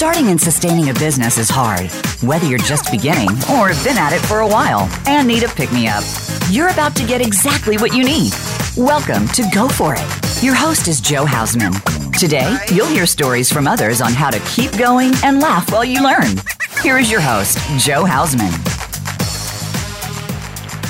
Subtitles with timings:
[0.00, 1.90] Starting and sustaining a business is hard,
[2.22, 5.48] whether you're just beginning or have been at it for a while and need a
[5.48, 6.02] pick me up.
[6.48, 8.32] You're about to get exactly what you need.
[8.78, 10.42] Welcome to Go For It.
[10.42, 11.74] Your host is Jo Hausman.
[12.18, 16.02] Today, you'll hear stories from others on how to keep going and laugh while you
[16.02, 16.38] learn.
[16.82, 18.54] Here is your host, Jo Hausman.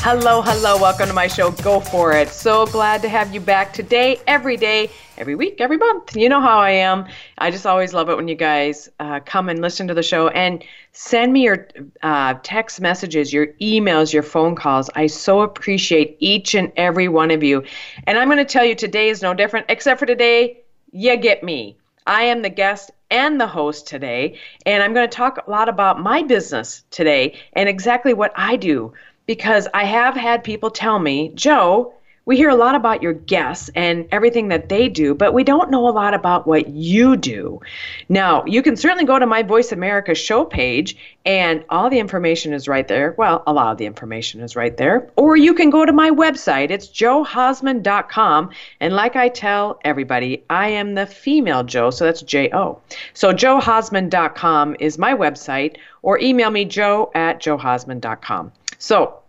[0.03, 0.81] Hello, hello.
[0.81, 2.29] Welcome to my show, Go For It.
[2.29, 4.89] So glad to have you back today, every day,
[5.21, 6.17] every week, every month.
[6.17, 7.07] You know how I am.
[7.37, 10.29] I just always love it when you guys uh, come and listen to the show
[10.29, 11.69] and send me your
[12.03, 14.89] uh, text messages, your emails, your phone calls.
[14.97, 17.63] I so appreciate each and every one of you.
[18.07, 21.45] And I'm going to tell you today is no different, except for today, you get
[21.45, 21.77] me.
[22.07, 25.69] I am the guest and the host today, and I'm going to talk a lot
[25.69, 28.95] about my business today and exactly what I do
[29.27, 31.95] because I have had people tell me, Jo,
[32.31, 35.69] we hear a lot about your guests and everything that they do, but we don't
[35.69, 37.61] know a lot about what you do.
[38.09, 42.53] Now, you can certainly go to my Voice America show page, and all the information
[42.53, 43.17] is right there.
[43.19, 45.11] Well, a lot of the information is right there.
[45.17, 46.71] Or you can go to my website.
[46.71, 48.51] It's johausman.com.
[48.79, 52.81] And like I tell everybody, I am the female Jo, so that's J O.
[53.13, 58.53] So johausman.com is my website, or email me jo at johausman.com.
[58.79, 59.20] So,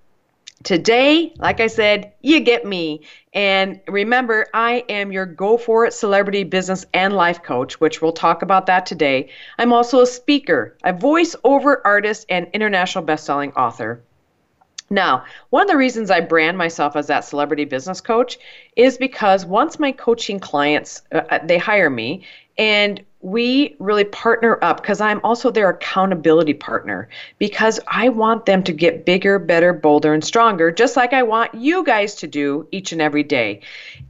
[0.64, 3.02] Today, like I said, you get me.
[3.34, 8.12] And remember, I am your Go For It celebrity business and life coach, which we'll
[8.12, 9.30] talk about that today.
[9.58, 14.04] I'm also a speaker, a voiceover artist, and international best-selling author.
[14.90, 18.38] Now, one of the reasons I brand myself as that celebrity business coach
[18.76, 22.26] is because once my coaching clients uh, uh they hire me
[22.58, 28.64] and we really partner up because I'm also their accountability partner because I want them
[28.64, 32.68] to get bigger, better, bolder, and stronger, just like I want you guys to do
[32.72, 33.62] each and every day.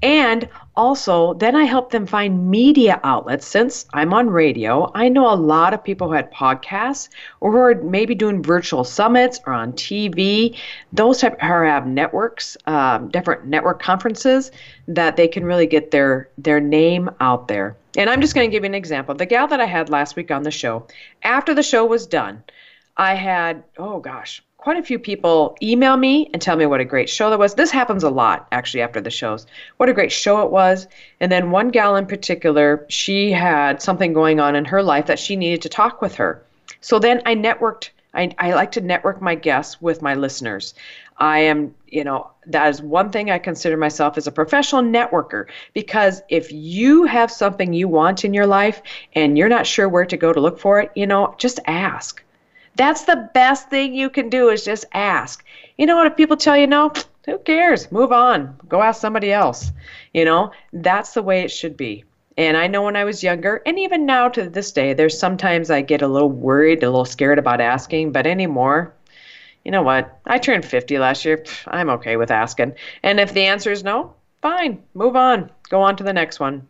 [0.02, 3.46] And also, then I help them find media outlets.
[3.46, 7.10] Since I'm on radio, I know a lot of people who had podcasts
[7.42, 10.58] or who are maybe doing virtual summits or on TV.
[10.94, 14.52] Those type or have networks, um, different network conferences
[14.88, 17.76] that they can really get their their name out there.
[17.98, 19.16] And I'm just going to give you an example.
[19.16, 20.88] The gal that I had last week on the show,
[21.24, 22.44] after the show was done,
[22.96, 26.86] I had, oh gosh, quite a few people email me and tell me what a
[26.86, 27.56] great show that was.
[27.56, 29.48] This happens a lot actually after the shows.
[29.78, 30.88] What a great show it was.
[31.20, 35.18] And then one gal in particular, she had something going on in her life that
[35.18, 36.44] she needed to talk with her.
[36.80, 40.74] So then I networked I, I like to network my guests with my listeners.
[41.18, 45.46] I am, you know, that is one thing I consider myself as a professional networker
[45.74, 48.82] because if you have something you want in your life
[49.14, 52.22] and you're not sure where to go to look for it, you know, just ask.
[52.76, 55.44] That's the best thing you can do is just ask.
[55.78, 56.08] You know what?
[56.08, 56.94] If people tell you no,
[57.26, 57.92] who cares?
[57.92, 58.58] Move on.
[58.68, 59.72] Go ask somebody else.
[60.14, 62.06] You know, that's the way it should be.
[62.38, 65.70] And I know when I was younger, and even now to this day, there's sometimes
[65.70, 68.94] I get a little worried, a little scared about asking, but anymore,
[69.66, 70.20] you know what?
[70.26, 71.44] I turned 50 last year.
[71.68, 72.74] I'm okay with asking.
[73.04, 76.68] And if the answer is no, fine, move on, go on to the next one.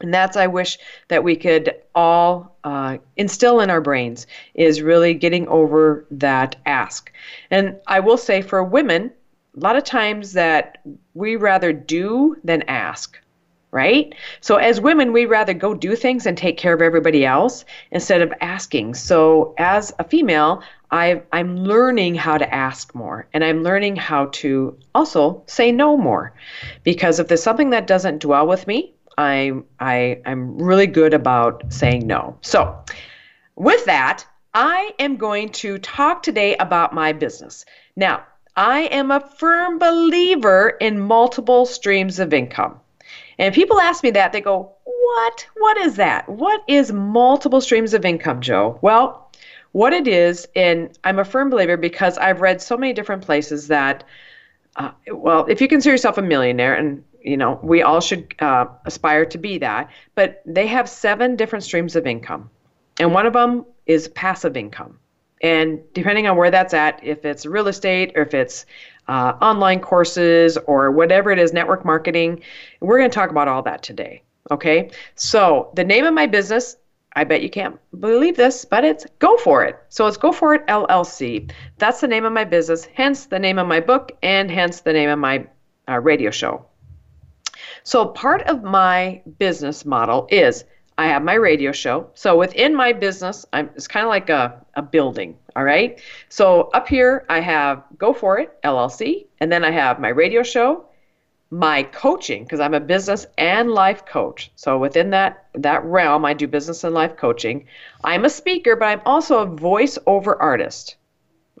[0.00, 5.14] And that's I wish that we could all uh, instill in our brains is really
[5.14, 7.12] getting over that ask.
[7.50, 9.12] And I will say for women,
[9.56, 10.78] a lot of times that
[11.14, 13.18] we rather do than ask
[13.74, 14.14] right?
[14.40, 18.22] So as women, we rather go do things and take care of everybody else instead
[18.22, 18.94] of asking.
[18.94, 24.26] So as a female, I, I'm learning how to ask more and I'm learning how
[24.26, 26.32] to also say no more.
[26.84, 31.72] Because if there's something that doesn't dwell with me, I, I, I'm really good about
[31.72, 32.36] saying no.
[32.40, 32.76] So
[33.56, 37.64] with that, I am going to talk today about my business.
[37.96, 38.24] Now,
[38.56, 42.80] I am a firm believer in multiple streams of income.
[43.38, 45.46] And people ask me that, they go, What?
[45.56, 46.28] What is that?
[46.28, 48.78] What is multiple streams of income, Jo?
[48.80, 49.30] Well,
[49.72, 53.66] what it is, and I'm a firm believer because I've read so many different places
[53.68, 54.04] that,
[54.76, 58.66] uh, well, if you consider yourself a millionaire, and you know, we all should uh,
[58.84, 62.50] aspire to be that, but they have seven different streams of income.
[63.00, 64.98] And one of them is passive income.
[65.42, 68.66] And depending on where that's at, if it's real estate or if it's
[69.08, 72.42] uh, online courses or whatever it is, network marketing.
[72.80, 74.22] We're going to talk about all that today.
[74.50, 74.90] Okay.
[75.14, 76.76] So the name of my business,
[77.14, 79.78] I bet you can't believe this, but it's Go For It.
[79.88, 81.50] So it's Go For It LLC.
[81.78, 84.92] That's the name of my business, hence the name of my book, and hence the
[84.92, 85.46] name of my
[85.88, 86.66] uh, radio show.
[87.84, 90.64] So part of my business model is
[90.96, 92.10] I have my radio show.
[92.14, 95.36] So within my business, I'm, it's kind of like a, a building.
[95.54, 96.00] All right.
[96.30, 100.42] So up here, I have Go For It LLC, and then I have my radio
[100.42, 100.86] show,
[101.50, 104.50] my coaching because I'm a business and life coach.
[104.56, 107.66] So within that that realm, I do business and life coaching.
[108.02, 110.96] I'm a speaker, but I'm also a voiceover artist.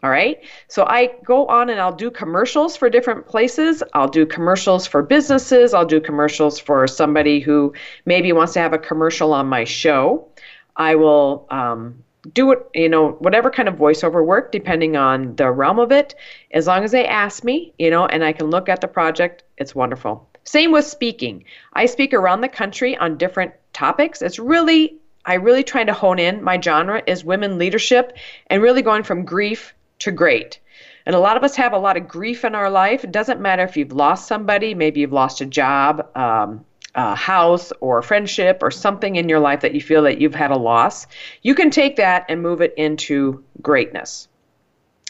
[0.04, 0.38] All right.
[0.68, 3.82] So I go on and I'll do commercials for different places.
[3.94, 5.72] I'll do commercials for businesses.
[5.72, 7.72] I'll do commercials for somebody who
[8.04, 10.28] maybe wants to have a commercial on my show.
[10.76, 12.04] I will um,
[12.34, 16.14] do it, you know, whatever kind of voiceover work, depending on the realm of it.
[16.50, 19.42] As long as they ask me, you know, and I can look at the project,
[19.56, 20.28] it's wonderful.
[20.44, 21.44] Same with speaking.
[21.72, 24.20] I speak around the country on different topics.
[24.20, 26.44] It's really I really trying to hone in.
[26.44, 28.18] My genre is women leadership
[28.48, 30.60] and really going from grief to great.
[31.06, 33.04] And a lot of us have a lot of grief in our life.
[33.04, 36.64] It doesn't matter if you've lost somebody, maybe you've lost a job, um,
[36.94, 40.34] a house, or a friendship, or something in your life that you feel that you've
[40.34, 41.06] had a loss.
[41.42, 44.28] You can take that and move it into greatness.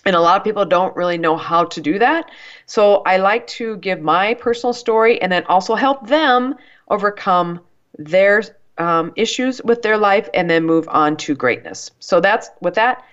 [0.06, 2.30] And a lot of people don't really know how to do that.
[2.66, 6.56] So I like to give my personal story and then also help them
[6.88, 7.60] overcome
[7.98, 8.42] their
[8.76, 11.90] um, issues with their life and then move on to greatness.
[12.00, 13.04] So that's with that.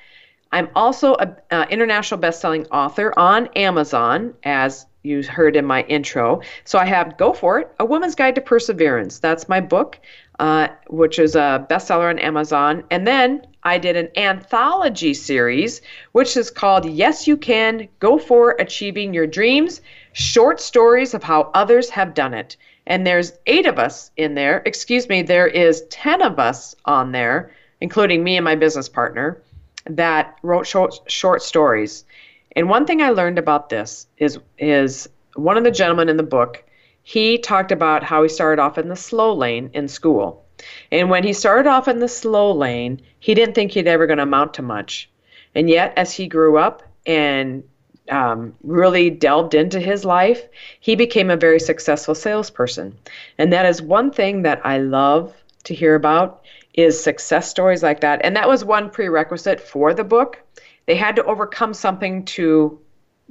[0.51, 6.41] I'm also an uh, international best-selling author on Amazon, as you heard in my intro.
[6.65, 9.19] So I have Go For It, A Woman's Guide to Perseverance.
[9.19, 9.99] That's my book,
[10.39, 12.83] uh, which is a bestseller on Amazon.
[12.91, 15.81] And then I did an anthology series,
[16.11, 19.81] which is called Yes You Can Go For Achieving Your Dreams
[20.13, 22.57] Short Stories of How Others Have Done It.
[22.85, 24.61] And there's eight of us in there.
[24.65, 29.41] Excuse me, there is 10 of us on there, including me and my business partner
[29.85, 32.05] that wrote short, short stories.
[32.55, 36.23] And one thing I learned about this is is one of the gentlemen in the
[36.23, 36.63] book,
[37.03, 40.45] he talked about how he started off in the slow lane in school.
[40.91, 44.17] And when he started off in the slow lane, he didn't think he'd ever going
[44.17, 45.09] to amount to much.
[45.55, 47.63] And yet, as he grew up and
[48.09, 50.47] um, really delved into his life,
[50.79, 52.97] he became a very successful salesperson.
[53.37, 55.33] And that is one thing that I love
[55.63, 58.21] to hear about is success stories like that.
[58.23, 60.41] And that was one prerequisite for the book.
[60.85, 62.79] They had to overcome something to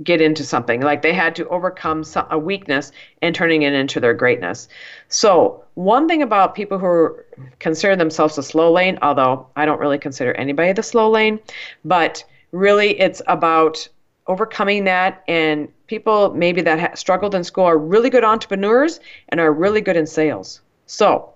[0.02, 0.80] get into something.
[0.80, 2.92] Like they had to overcome a weakness
[3.22, 4.68] and turning it into their greatness.
[5.08, 7.16] So, one thing about people who
[7.58, 11.40] consider themselves a slow lane, although I don't really consider anybody the slow lane,
[11.84, 13.88] but really it's about
[14.26, 19.40] overcoming that and people maybe that ha- struggled in school are really good entrepreneurs and
[19.40, 20.60] are really good in sales.
[20.86, 21.34] So,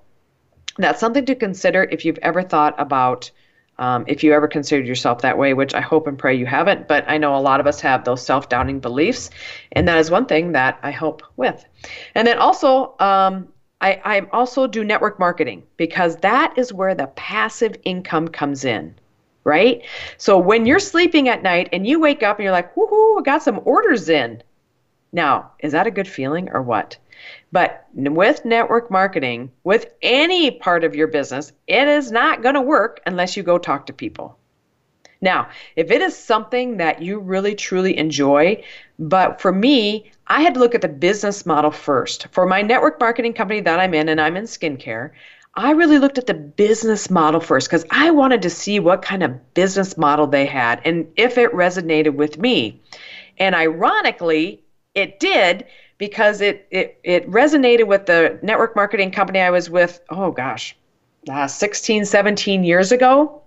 [0.79, 3.31] that's something to consider if you've ever thought about
[3.79, 6.87] um, if you ever considered yourself that way, which I hope and pray you haven't,
[6.87, 9.31] but I know a lot of us have those self doubting beliefs,
[9.73, 11.65] and that is one thing that I help with.
[12.15, 13.49] And then also, um,
[13.81, 18.94] I, I also do network marketing because that is where the passive income comes in,
[19.43, 19.82] right?
[20.19, 23.23] So when you're sleeping at night and you wake up and you're like, woohoo, I
[23.23, 24.43] got some orders in.
[25.12, 26.97] Now, is that a good feeling or what?
[27.54, 32.60] But with network marketing, with any part of your business, it is not going to
[32.60, 34.36] work unless you go talk to people.
[35.20, 38.64] Now, if it is something that you really truly enjoy,
[38.98, 42.26] but for me, I had to look at the business model first.
[42.32, 45.12] For my network marketing company that I'm in, and I'm in skincare,
[45.54, 49.22] I really looked at the business model first because I wanted to see what kind
[49.22, 52.82] of business model they had and if it resonated with me.
[53.38, 54.64] And ironically,
[54.96, 55.66] it did
[55.99, 60.76] because it, it, it resonated with the network marketing company I was with, oh gosh,
[61.28, 63.40] uh, 16, 17 years ago.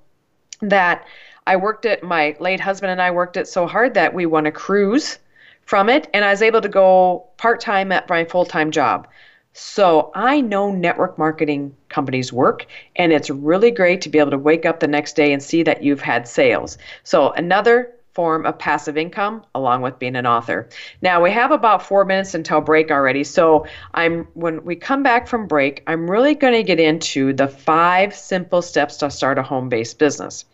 [0.62, 1.06] That
[1.46, 4.48] I worked at, my late husband and I worked it so hard that we won
[4.48, 5.20] a cruise
[5.62, 9.08] from it, and I was able to go part time at my full time job.
[9.54, 14.38] So I know network marketing companies work, and it's really great to be able to
[14.38, 16.78] wake up the next day and see that you've had sales.
[17.04, 20.68] So another form of passive income along with being an author.
[21.04, 23.24] Now we have about 4 minutes until break already.
[23.24, 27.48] So I'm when we come back from break, I'm really going to get into the
[27.48, 30.46] 5 simple steps to start a home-based business.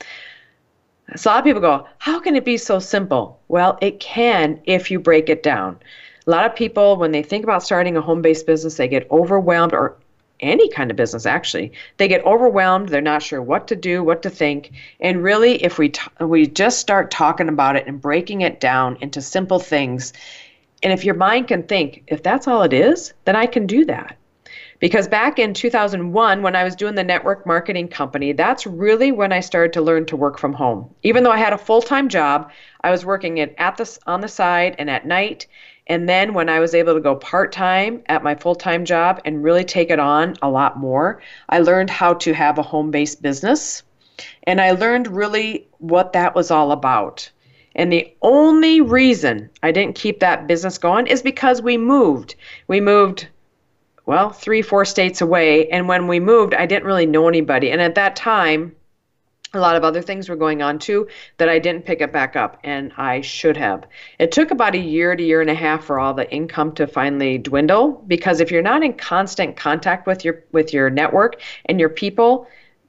[1.16, 4.60] So a lot of people go, "How can it be so simple?" Well, it can
[4.66, 5.80] if you break it down.
[6.28, 9.10] A lot of people, when they think about starting a home based business, they get
[9.10, 9.96] overwhelmed or
[10.44, 11.72] any kind of business actually.
[11.98, 12.90] They get overwhelmed.
[12.90, 14.72] They're not sure what to do what to think.
[15.00, 18.98] And really if we t- we just start talking about it and breaking it down
[19.02, 20.14] into simple things
[20.84, 23.86] and if your mind can think if that's all it is then i can do
[23.86, 24.18] that.
[24.80, 29.32] Because back in 2001 when i was doing the network marketing company that's really when
[29.32, 30.94] i started to learn to work from home.
[31.04, 34.28] Even though i had a full-time job i was working it at the on the
[34.28, 35.48] side and at night
[35.88, 39.22] and then when I was able to go part time at my full time job
[39.26, 42.92] and really take it on a lot more, I learned how to have a home
[42.92, 43.84] based business.
[44.44, 47.30] And I learned really what that was all about.
[47.76, 52.36] And the only reason I didn't keep that business going is because we moved.
[52.68, 53.28] We moved,
[54.06, 55.68] well, three, four states away.
[55.70, 57.72] And when we moved, I didn't really know anybody.
[57.72, 58.76] And at that time,
[59.54, 61.08] a lot of other things were going on too
[61.38, 63.86] that I didn't pick it back up, and I should have.
[64.18, 66.88] It took about a year to year and a half for all the income to
[66.88, 71.80] finally dwindle because if you're not in constant contact with your with your network and
[71.80, 72.48] your people,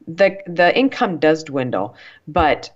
[0.09, 1.97] the the income does dwindle.
[2.27, 2.71] But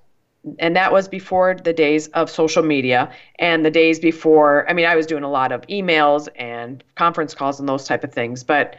[0.59, 4.87] and that was before the days of social media and the days before i mean
[4.87, 8.45] i was doing a lot of emails and conference calls and those type of things
[8.45, 8.77] but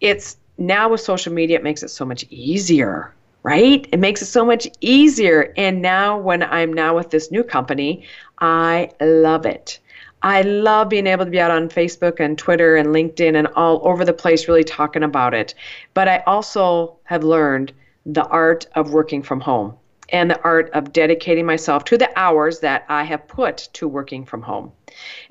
[0.00, 3.14] it's now with social media it makes it so much easier
[3.46, 7.44] right it makes it so much easier and now when i'm now with this new
[7.44, 8.04] company
[8.40, 9.78] i love it
[10.22, 13.86] I love being able to be out on Facebook and Twitter and LinkedIn and all
[13.86, 15.54] over the place really talking about it.
[15.94, 17.72] But I also have learned
[18.06, 19.74] the art of working from home
[20.08, 24.24] and the art of dedicating myself to the hours that I have put to working
[24.24, 24.72] from home.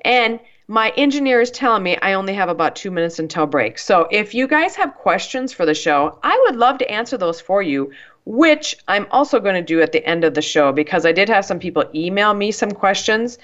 [0.02, 3.78] And my engineer is telling me I only have about two minutes until break.
[3.78, 7.40] So if you guys have questions for the show, I would love to answer those
[7.40, 7.92] for you,
[8.24, 11.28] which I'm also going to do at the end of the show because I did
[11.28, 13.38] have some people email me some questions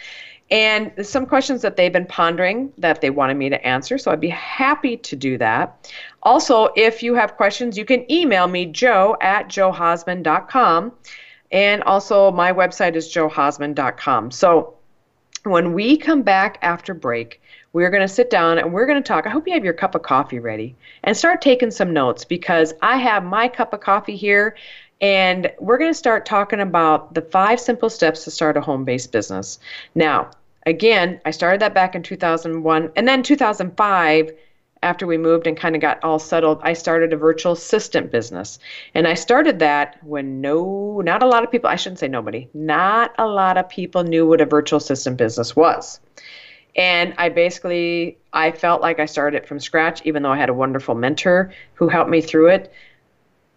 [0.51, 3.99] and some questions that they've been pondering that they wanted me to answer.
[3.99, 5.91] So I'd be happy to do that.
[6.25, 10.93] Also, if you have questions, you can email me, jo at johausman.com.
[11.53, 14.31] And also, my website is johausman.com.
[14.31, 14.75] So
[15.45, 17.41] when we come back after break,
[17.73, 19.27] we're going to sit down and we're going to talk.
[19.27, 22.75] I hope you have your cup of coffee ready and start taking some notes because
[22.83, 24.57] I have my cup of coffee here
[25.01, 28.85] and we're going to start talking about the five simple steps to start a home
[28.85, 29.59] based business.
[29.95, 30.31] Now,
[30.67, 34.33] again, I started that back in 2001 and then 2005
[34.83, 38.59] after we moved and kind of got all settled, I started a virtual assistant business.
[38.95, 42.49] And I started that when no, not a lot of people, I shouldn't say nobody,
[42.53, 46.01] not a lot of people knew what a virtual assistant business was.
[46.75, 50.49] And I basically, I felt like I started it from scratch, even though I had
[50.49, 52.73] a wonderful mentor who helped me through it.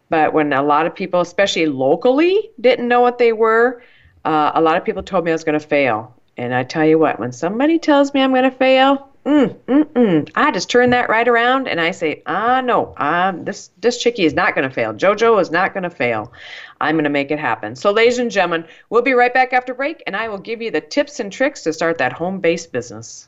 [0.10, 3.82] But when a lot of people, especially locally, didn't know what they were,
[4.26, 6.14] uh, a lot of people told me I was going to fail.
[6.38, 9.84] And I tell you what, when somebody tells me I'm going to fail, mm, mm,
[9.84, 10.32] mm.
[10.36, 14.26] I just turn that right around and I say, ah, no, um, this this chickie
[14.26, 14.94] is not going to fail.
[14.94, 16.32] JoJo is not going to fail.
[16.80, 17.76] I'm going to make it happen.
[17.76, 20.72] So, ladies and gentlemen, we'll be right back after break, and I will give you
[20.72, 23.28] the tips and tricks to start that home-based business.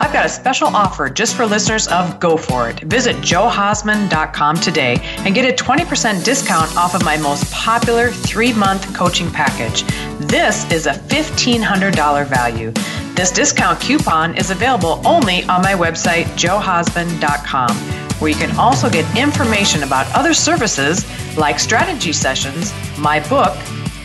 [0.00, 2.80] I've got a special offer just for listeners of Go For It.
[2.84, 8.94] Visit johausman.com today and get a 20% discount off of my most popular three month
[8.94, 9.82] coaching package.
[10.20, 12.70] This is a $1,500 value.
[13.14, 17.74] This discount coupon is available only on my website, johausman.com,
[18.20, 21.04] where you can also get information about other services
[21.36, 23.56] like strategy sessions, my book,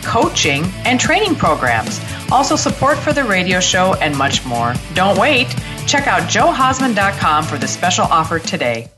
[0.02, 2.00] coaching, and training programs.
[2.32, 4.74] Also, support for the radio show and much more.
[4.94, 5.54] Don't wait.
[5.86, 8.88] Check out johausman.com for the special offer today.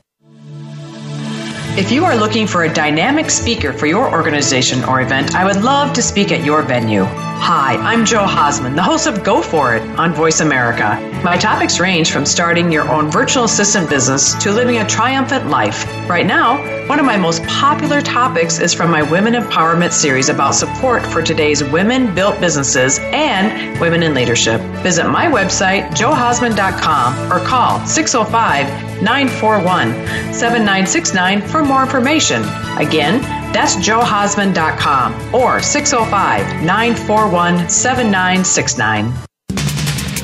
[1.77, 5.63] If you are looking for a dynamic speaker for your organization or event, I would
[5.63, 7.03] love to speak at your venue.
[7.03, 10.99] Hi, I'm Jo Hausman, the host of Go For It on Voice America.
[11.23, 15.85] My topics range from starting your own virtual assistant business to living a triumphant life.
[16.09, 20.55] Right now, one of my most popular topics is from my Women Empowerment series about
[20.55, 24.61] support for today's women built businesses and women in leadership.
[24.83, 29.89] Visit my website, johausman.com, or call 605 941
[30.33, 32.41] 7969 for more information.
[32.77, 39.13] Again, that's johausman.com or 605 941 7969.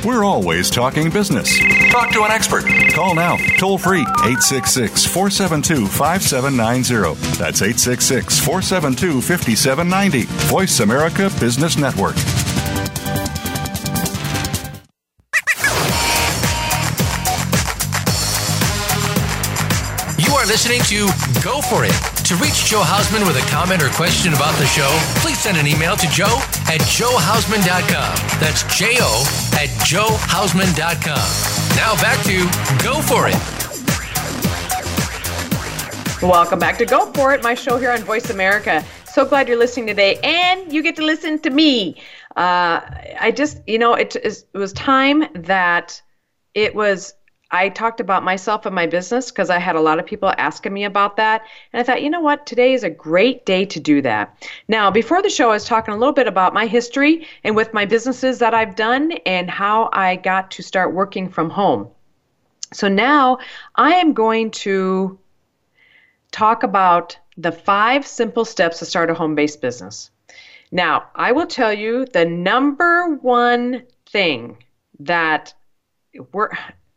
[0.06, 1.83] We're always talking business.
[1.94, 2.64] Talk to an expert.
[2.96, 7.14] Call now, toll free, 866 472 5790.
[7.38, 10.24] That's 866 472 5790.
[10.50, 12.16] Voice America Business Network.
[20.18, 21.06] You are listening to
[21.44, 21.94] Go For It
[22.26, 24.90] to reach Jo Hausman with a comment or question about the show,
[25.22, 26.26] please send an email to jo
[26.66, 28.40] at johausman.com.
[28.40, 29.22] That's J O
[29.54, 31.53] at johausman.com.
[31.76, 32.38] Now back to
[32.84, 33.36] Go For It.
[36.22, 38.86] Welcome back to Go For It, my show here on Voice America.
[39.06, 42.02] So glad you're listening today, and you get to listen to me.
[42.36, 42.82] Uh,
[43.20, 46.02] I just, you know, it, it was time that
[46.54, 47.14] it was
[47.54, 50.74] I talked about myself and my business because I had a lot of people asking
[50.74, 51.44] me about that.
[51.72, 52.48] And I thought, you know what?
[52.48, 54.50] Today is a great day to do that.
[54.68, 57.72] Now, before the show, I was talking a little bit about my history and with
[57.72, 61.88] my businesses that I've done and how I got to start working from home.
[62.74, 63.38] So now
[63.76, 65.20] I am going to
[66.32, 70.10] talk about the five simple steps to start a home based business.
[70.72, 74.58] Now, I will tell you the number one thing
[75.02, 75.54] that
[76.32, 76.50] we're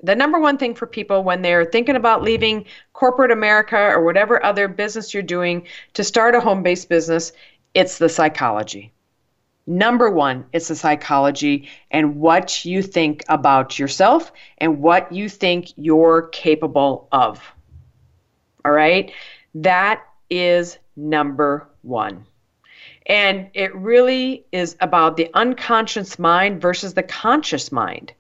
[0.03, 4.45] the number one thing for people when they're thinking about leaving corporate America or whatever
[4.45, 7.33] other business you're doing to start a home based business,
[7.75, 8.93] it's the psychology.
[9.67, 15.73] Number one, it's the psychology and what you think about yourself and what you think
[15.77, 17.43] you're capable of.
[18.65, 19.13] All right?
[19.55, 22.27] That is number one.
[23.07, 28.13] And it really is about the unconscious mind versus the conscious mind.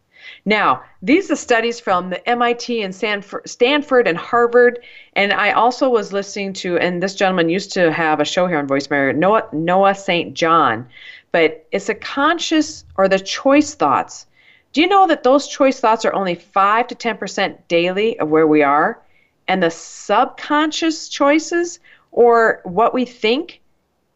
[0.49, 4.79] Now, these are studies from the MIT and Stanford and Harvard.
[5.15, 8.59] And I also was listening to, and this gentleman used to have a show here
[8.59, 10.35] on Voice America, Noah, Noah St.
[10.35, 10.87] John.
[11.33, 14.27] But it's a conscious or the choice thoughts.
[14.73, 18.47] Do you know that those choice thoughts are only 5 to 10% daily of where
[18.47, 19.03] we are?
[19.49, 21.81] And the subconscious choices
[22.13, 23.61] or what we think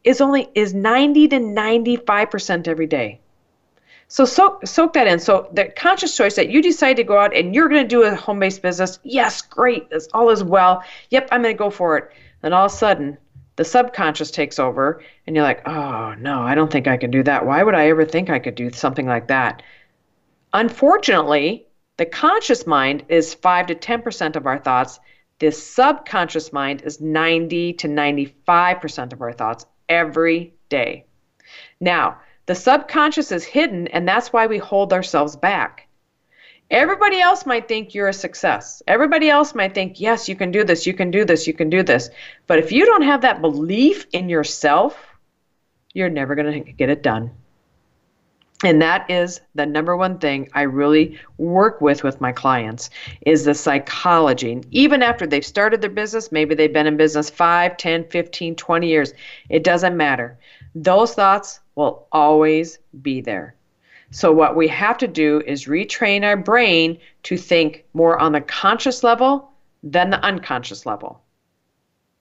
[0.04, 3.20] is only is 90 to 95% every day.
[4.10, 5.20] So soak, soak that in.
[5.20, 8.02] So the conscious choice that you decide to go out and you're going to do
[8.02, 8.98] a home-based business.
[9.04, 9.88] Yes, great.
[9.88, 10.82] That's all is well.
[11.10, 12.10] Yep, I'm going to go for it.
[12.42, 13.16] Then all of a sudden,
[13.54, 17.22] the subconscious takes over and you're like, "Oh, no, I don't think I can do
[17.22, 17.46] that.
[17.46, 19.62] Why would I ever think I could do something like that?"
[20.52, 24.98] Unfortunately, the conscious mind is 5 to 10% of our thoughts.
[25.38, 31.04] The subconscious mind is 90 to 95% of our thoughts every day.
[31.78, 35.86] Now, the subconscious is hidden, and that's why we hold ourselves back.
[36.70, 38.80] Everybody else might think you're a success.
[38.86, 41.68] Everybody else might think, yes, you can do this, you can do this, you can
[41.68, 42.10] do this.
[42.46, 44.96] But if you don't have that belief in yourself,
[45.92, 47.32] you're never going to get it done.
[48.62, 52.90] And that is the number one thing I really work with with my clients
[53.22, 54.60] is the psychology.
[54.70, 58.86] even after they've started their business, maybe they've been in business 5, 10, 15, 20
[58.86, 59.14] years,
[59.48, 60.38] it doesn't matter.
[60.74, 63.54] Those thoughts will always be there.
[64.10, 68.40] So, what we have to do is retrain our brain to think more on the
[68.40, 69.50] conscious level
[69.82, 71.22] than the unconscious level.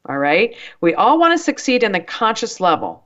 [0.07, 0.55] All right?
[0.81, 3.03] We all want to succeed in the conscious level,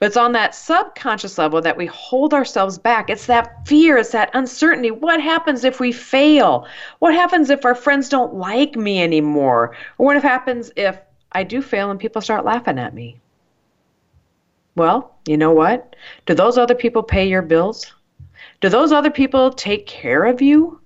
[0.00, 3.08] but it's on that subconscious level that we hold ourselves back.
[3.08, 4.90] It's that fear, it's that uncertainty.
[4.90, 6.66] What happens if we fail?
[6.98, 9.76] What happens if our friends don't like me anymore?
[9.98, 10.98] Or what happens if
[11.30, 13.20] I do fail and people start laughing at me?
[14.76, 15.96] Well, you know what?
[16.26, 17.92] Do those other people pay your bills?
[18.60, 20.80] Do those other people take care of you?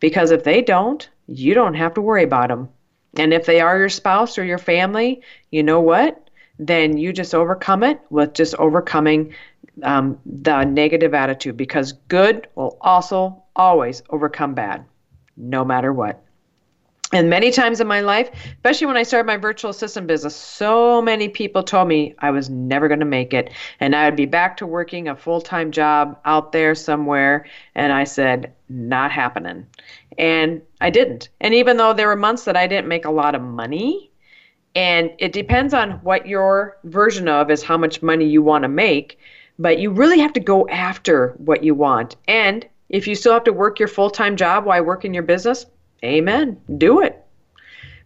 [0.00, 2.68] Because if they don't, you don't have to worry about them.
[3.16, 6.30] And if they are your spouse or your family, you know what?
[6.58, 9.34] Then you just overcome it with just overcoming
[9.82, 14.84] um, the negative attitude because good will also always overcome bad,
[15.36, 16.22] no matter what.
[17.12, 21.00] And many times in my life, especially when I started my virtual assistant business, so
[21.00, 24.26] many people told me I was never going to make it and I would be
[24.26, 27.46] back to working a full time job out there somewhere.
[27.76, 29.66] And I said, not happening.
[30.18, 31.28] And I didn't.
[31.40, 34.10] And even though there were months that I didn't make a lot of money,
[34.74, 38.68] and it depends on what your version of is how much money you want to
[38.68, 39.18] make,
[39.58, 42.16] but you really have to go after what you want.
[42.28, 45.66] And if you still have to work your full time job while working your business,
[46.04, 46.60] Amen.
[46.78, 47.22] Do it.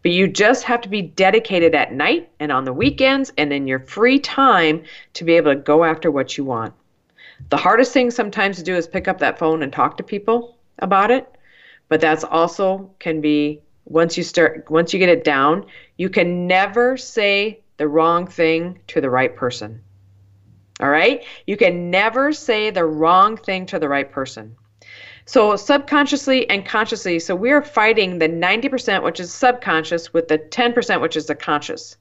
[0.03, 3.66] But you just have to be dedicated at night and on the weekends and in
[3.66, 6.72] your free time to be able to go after what you want.
[7.50, 10.57] The hardest thing sometimes to do is pick up that phone and talk to people
[10.79, 11.29] about it.
[11.88, 16.46] But that's also can be once you start once you get it down, you can
[16.46, 19.83] never say the wrong thing to the right person.
[20.81, 21.24] All right?
[21.46, 24.57] You can never say the wrong thing to the right person.
[25.26, 31.00] So subconsciously and consciously, so we're fighting the 90%, which is subconscious, with the 10%,
[31.00, 31.96] which is the conscious.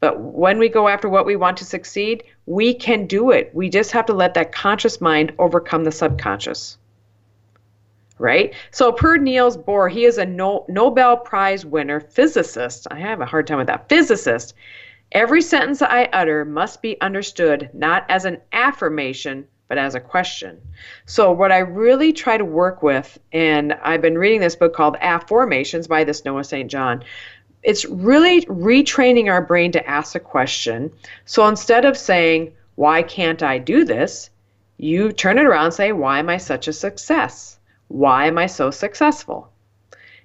[0.00, 3.50] But when we go after what we want to succeed, we can do it.
[3.52, 6.78] We just have to let that conscious mind overcome the subconscious.
[8.18, 8.54] Right?
[8.70, 12.86] So, per Niels Bohr, he is a no- Nobel Prize winner physicist.
[12.90, 13.88] I have a hard time with that.
[13.88, 14.54] Physicist.
[15.12, 20.60] Every sentence I utter must be understood not as an affirmation, but as a question.
[21.06, 24.96] So, what I really try to work with, and I've been reading this book called
[24.96, 26.70] Afformations by this Noah St.
[26.70, 27.04] John,
[27.62, 30.90] it's really retraining our brain to ask a question.
[31.26, 34.30] So, instead of saying, Why can't I do this?
[34.78, 37.58] you turn it around and say, Why am I such a success?
[37.88, 39.50] Why am I so successful?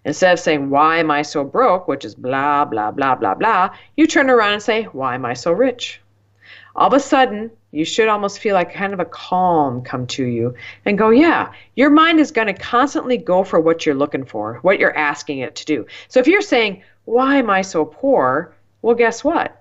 [0.05, 1.87] Instead of saying, Why am I so broke?
[1.87, 5.33] which is blah, blah, blah, blah, blah, you turn around and say, Why am I
[5.33, 5.99] so rich?
[6.75, 10.23] All of a sudden, you should almost feel like kind of a calm come to
[10.23, 10.53] you
[10.85, 14.59] and go, Yeah, your mind is going to constantly go for what you're looking for,
[14.61, 15.85] what you're asking it to do.
[16.07, 18.55] So if you're saying, Why am I so poor?
[18.81, 19.59] Well, guess what?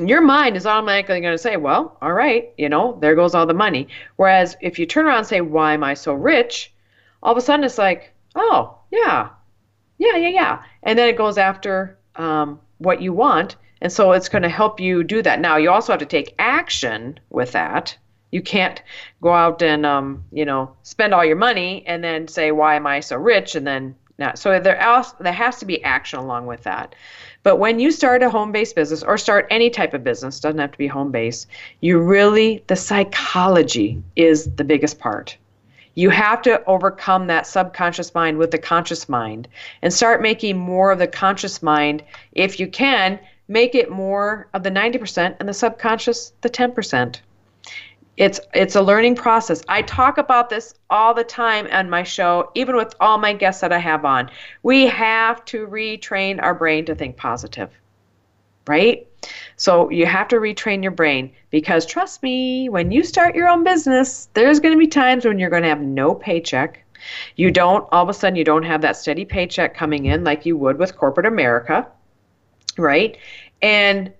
[0.00, 3.46] your mind is automatically going to say, well, all right, you know, there goes all
[3.46, 3.88] the money.
[4.16, 6.72] Whereas if you turn around and say, why am I so rich?
[7.22, 9.30] All of a sudden it's like, oh, yeah,
[9.98, 10.62] yeah, yeah, yeah.
[10.82, 13.56] And then it goes after um, what you want.
[13.84, 15.40] And so it's going to help you do that.
[15.40, 17.94] Now, you also have to take action with that.
[18.30, 18.82] You can't
[19.20, 22.86] go out and, um, you know, spend all your money and then say, why am
[22.86, 23.54] I so rich?
[23.54, 24.38] And then not.
[24.38, 26.94] So there, there has to be action along with that.
[27.42, 30.58] But when you start a home based business or start any type of business, doesn't
[30.58, 31.46] have to be home based,
[31.82, 35.36] you really, the psychology is the biggest part.
[35.94, 39.46] You have to overcome that subconscious mind with the conscious mind
[39.82, 42.02] and start making more of the conscious mind.
[42.32, 47.20] If you can, make it more of the 90% and the subconscious the 10%
[48.16, 49.62] it's it's a learning process.
[49.68, 53.60] I talk about this all the time on my show, even with all my guests
[53.60, 54.30] that I have on.
[54.62, 57.70] We have to retrain our brain to think positive.
[58.66, 59.08] Right?
[59.56, 63.64] So you have to retrain your brain because trust me, when you start your own
[63.64, 66.84] business, there's going to be times when you're going to have no paycheck.
[67.36, 70.46] You don't all of a sudden you don't have that steady paycheck coming in like
[70.46, 71.86] you would with corporate America.
[72.78, 73.16] Right?
[73.62, 74.12] And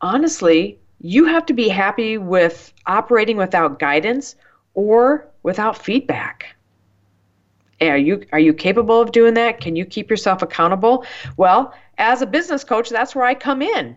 [0.00, 4.36] honestly, you have to be happy with operating without guidance
[4.74, 6.56] or without feedback.
[7.80, 9.60] Are you are you capable of doing that?
[9.60, 11.04] Can you keep yourself accountable?
[11.36, 13.96] Well, as a business coach, that's where I come in.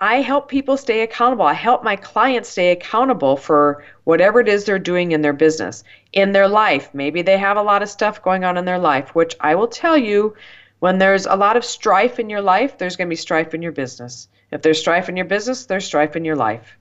[0.00, 1.44] I help people stay accountable.
[1.44, 5.82] I help my clients stay accountable for whatever it is they're doing in their business,
[6.12, 6.90] in their life.
[6.92, 9.66] Maybe they have a lot of stuff going on in their life, which I will
[9.66, 10.34] tell you
[10.80, 13.62] when there's a lot of strife in your life, there's going to be strife in
[13.62, 14.28] your business.
[14.50, 16.78] If there's strife in your business, there's strife in your life.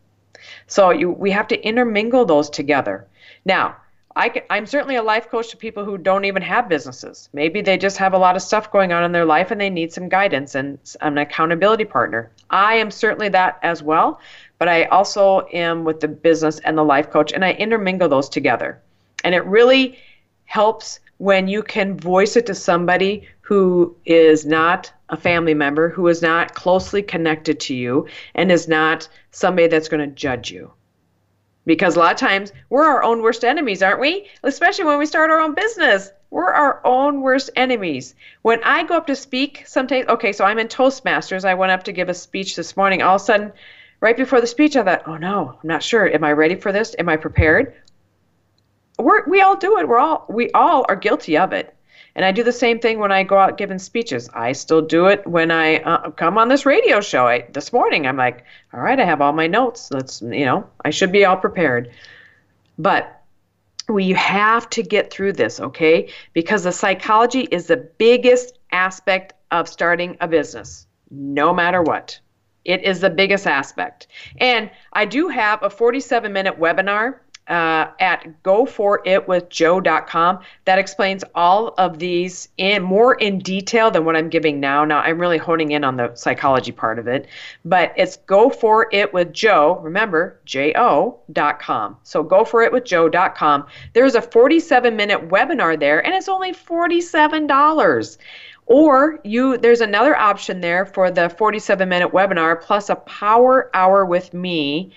[0.68, 3.08] So you, we have to intermingle those together.
[3.46, 3.78] Now,
[4.16, 7.30] I am certainly a life coach to people who don't even have businesses.
[7.34, 9.70] Maybe they just have a lot of stuff going on in their life and they
[9.70, 12.32] need some guidance and an accountability partner.
[12.50, 14.20] I am certainly that as well,
[14.58, 18.28] but I also am with the business and the life coach, and I intermingle those
[18.28, 18.82] together.
[19.24, 20.00] And it really
[20.46, 26.06] helps when you can voice it to somebody who is not a family member, who
[26.10, 28.06] is not closely connected to you,
[28.36, 30.70] and is not somebody that's going to judge you.
[31.66, 34.28] Because a lot of times we're our own worst enemies, aren't we?
[34.44, 36.12] Especially when we start our own business.
[36.30, 38.16] We're our own worst enemies.
[38.42, 41.46] When I go up to speak, sometimes, okay, so I'm in Toastmasters.
[41.46, 43.02] I went up to give a speech this morning.
[43.02, 43.54] All of a sudden,
[44.02, 46.06] right before the speech, I thought, oh no, I'm not sure.
[46.14, 46.98] Am I ready for this?
[47.00, 47.76] Am I prepared?
[49.00, 49.88] We're, we all do it.
[49.88, 51.74] We're all we all are guilty of it.
[52.18, 54.28] And I do the same thing when I go out giving speeches.
[54.34, 57.28] I still do it when I uh, come on this radio show.
[57.28, 59.92] I, this morning, I'm like, all right, I have all my notes.
[59.92, 61.92] Let's, you know, I should be all prepared.
[62.80, 63.22] But
[63.88, 66.10] we have to get through this, okay?
[66.34, 72.20] Because the psychology is the biggest aspect of starting a business, no matter what.
[72.66, 74.08] It is the biggest aspect.
[74.38, 82.00] And I do have a 47 minute webinar uh, at goforitwithjo.com that explains all of
[82.00, 84.86] these in more in detail than what I'm giving now.
[84.86, 87.28] Now I'm really honing in on the psychology part of it,
[87.64, 89.84] but it's goforitwithjo.
[89.84, 91.98] Remember jo.com.
[92.04, 93.66] So go for it with goforitwithjo.com.
[93.94, 98.18] There's a 47 minute webinar there, and it's only $47
[98.70, 104.06] or you there's another option there for the 47 minute webinar plus a power hour
[104.06, 104.92] with me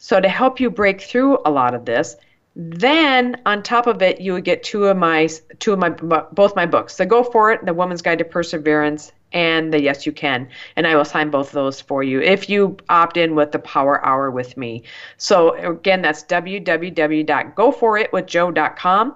[0.00, 2.16] so to help you break through a lot of this,
[2.56, 5.28] then on top of it, you would get two of my
[5.60, 9.12] two of my both my books, the Go For It, the Woman's Guide to Perseverance,
[9.32, 12.48] and the Yes You Can, and I will sign both of those for you if
[12.48, 14.84] you opt in with the Power Hour with me.
[15.18, 19.14] So again, that's www.goforitwithjo.com.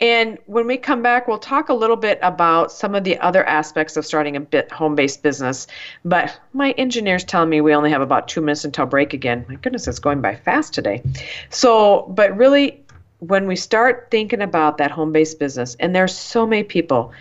[0.00, 3.44] And when we come back, we'll talk a little bit about some of the other
[3.44, 5.66] aspects of starting a bit home-based business.
[6.04, 9.44] But my engineer's telling me we only have about two minutes until break again.
[9.48, 11.02] My goodness, it's going by fast today.
[11.50, 12.82] So, but really,
[13.18, 17.12] when we start thinking about that home-based business, and there's so many people,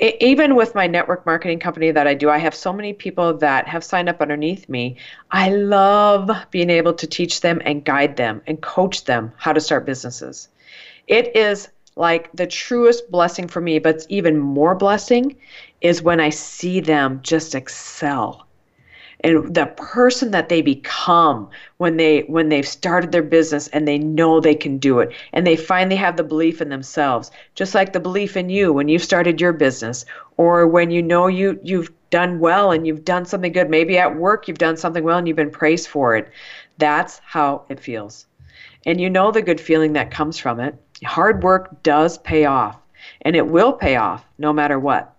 [0.00, 3.68] even with my network marketing company that I do, I have so many people that
[3.68, 4.96] have signed up underneath me.
[5.30, 9.60] I love being able to teach them and guide them and coach them how to
[9.60, 10.48] start businesses.
[11.06, 15.36] It is like the truest blessing for me, but it's even more blessing
[15.80, 18.46] is when I see them just excel.
[19.20, 23.98] and the person that they become when they when they've started their business and they
[23.98, 27.92] know they can do it and they finally have the belief in themselves just like
[27.92, 30.04] the belief in you when you've started your business
[30.36, 33.68] or when you know you you've done well and you've done something good.
[33.68, 36.28] Maybe at work you've done something well and you've been praised for it.
[36.78, 38.26] That's how it feels.
[38.86, 42.78] And you know the good feeling that comes from it hard work does pay off
[43.22, 45.14] and it will pay off no matter what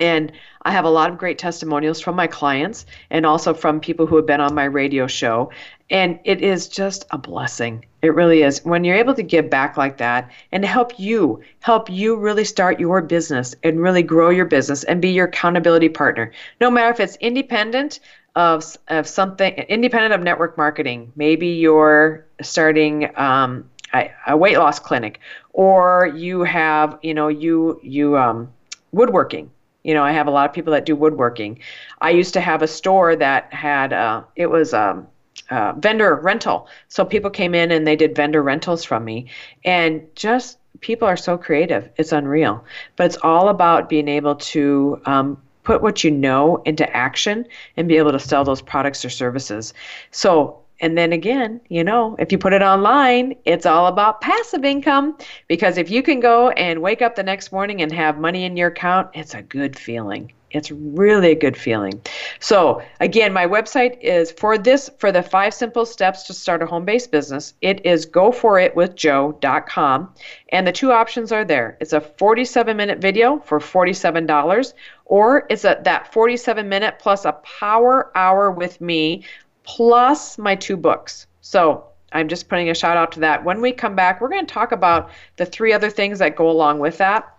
[0.00, 0.32] and
[0.62, 4.16] I have a lot of great testimonials from my clients and also from people who
[4.16, 5.50] have been on my radio show.
[5.90, 7.84] And it is just a blessing.
[8.00, 8.64] It really is.
[8.64, 12.80] When you're able to give back like that and help you, help you really start
[12.80, 16.32] your business and really grow your business and be your accountability partner.
[16.60, 18.00] No matter if it's independent
[18.36, 25.20] of, of something, independent of network marketing, maybe you're starting um, a weight loss clinic
[25.52, 28.52] or you have, you know, you, you, um,
[28.92, 29.50] woodworking
[29.82, 31.58] you know, I have a lot of people that do woodworking.
[32.00, 35.06] I used to have a store that had uh, it was um,
[35.50, 36.68] uh, vendor rental.
[36.88, 39.26] So people came in and they did vendor rentals from me,
[39.64, 41.88] and just people are so creative.
[41.96, 42.64] It's unreal.
[42.96, 47.88] But it's all about being able to um, put what you know into action and
[47.88, 49.72] be able to sell those products or services.
[50.10, 54.64] So and then again, you know, if you put it online, it's all about passive
[54.64, 55.16] income
[55.46, 58.56] because if you can go and wake up the next morning and have money in
[58.56, 60.32] your account, it's a good feeling.
[60.50, 62.02] It's really a good feeling.
[62.40, 66.66] So, again, my website is for this for the five simple steps to start a
[66.66, 67.54] home-based business.
[67.60, 70.14] It is goforitwithjo.com
[70.48, 71.76] and the two options are there.
[71.80, 74.72] It's a 47-minute video for $47
[75.04, 79.24] or it's a that 47 minute plus a power hour with me
[79.64, 81.26] plus my two books.
[81.40, 83.44] So I'm just putting a shout out to that.
[83.44, 86.50] When we come back, we're going to talk about the three other things that go
[86.50, 87.36] along with that.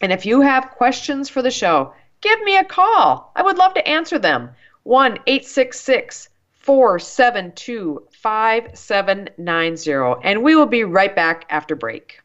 [0.00, 3.32] And if you have questions for the show, give me a call.
[3.36, 4.50] I would love to answer them.
[4.84, 10.20] 1 866 472 5790.
[10.24, 12.21] And we will be right back after break.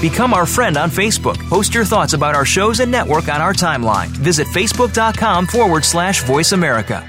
[0.00, 1.38] Become our friend on Facebook.
[1.48, 4.08] Post your thoughts about our shows and network on our timeline.
[4.08, 7.04] Visit facebook.com forward slash voice America.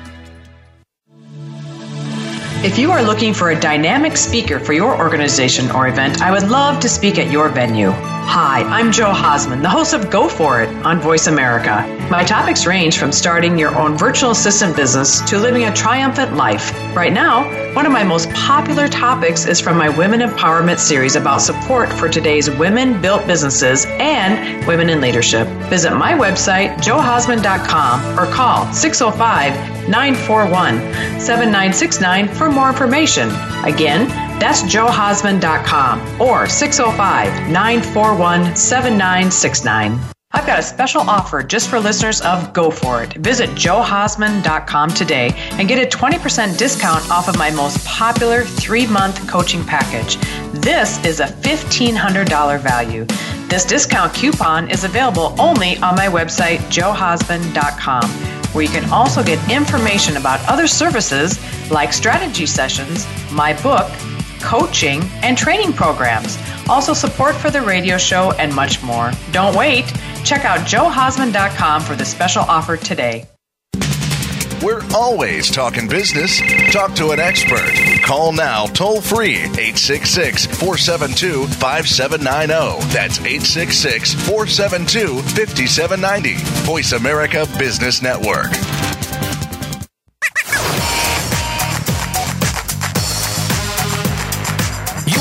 [2.62, 6.50] If you are looking for a dynamic speaker for your organization or event, I would
[6.50, 7.94] love to speak at your venue.
[8.32, 11.84] Hi, I'm Jo Hausman, the host of Go For It on Voice America.
[12.12, 16.72] My topics range from starting your own virtual assistant business to living a triumphant life.
[16.96, 21.42] Right now, one of my most popular topics is from my Women Empowerment series about
[21.42, 25.48] support for today's women built businesses and women in leadership.
[25.68, 33.30] Visit my website, johausman.com, or call 605 941 7969 for more information.
[33.66, 40.00] Again, that's johausman.com or 605 941 7969.
[40.32, 43.14] I've got a special offer just for listeners of Go For It.
[43.14, 49.28] Visit johausman.com today and get a 20% discount off of my most popular three month
[49.28, 50.18] coaching package.
[50.62, 53.06] This is a $1,500 value.
[53.48, 58.08] This discount coupon is available only on my website, johausman.com,
[58.54, 61.40] where you can also get information about other services
[61.72, 63.90] like strategy sessions, my book,
[64.40, 66.38] coaching, and training programs.
[66.68, 69.12] Also, support for the radio show and much more.
[69.32, 69.86] Don't wait.
[70.24, 73.26] Check out johausman.com for the special offer today.
[74.62, 76.42] We're always talking business.
[76.74, 77.72] Talk to an expert.
[78.04, 82.94] Call now toll free 866 472 5790.
[82.94, 86.36] That's 866 472 5790.
[86.66, 88.52] Voice America Business Network.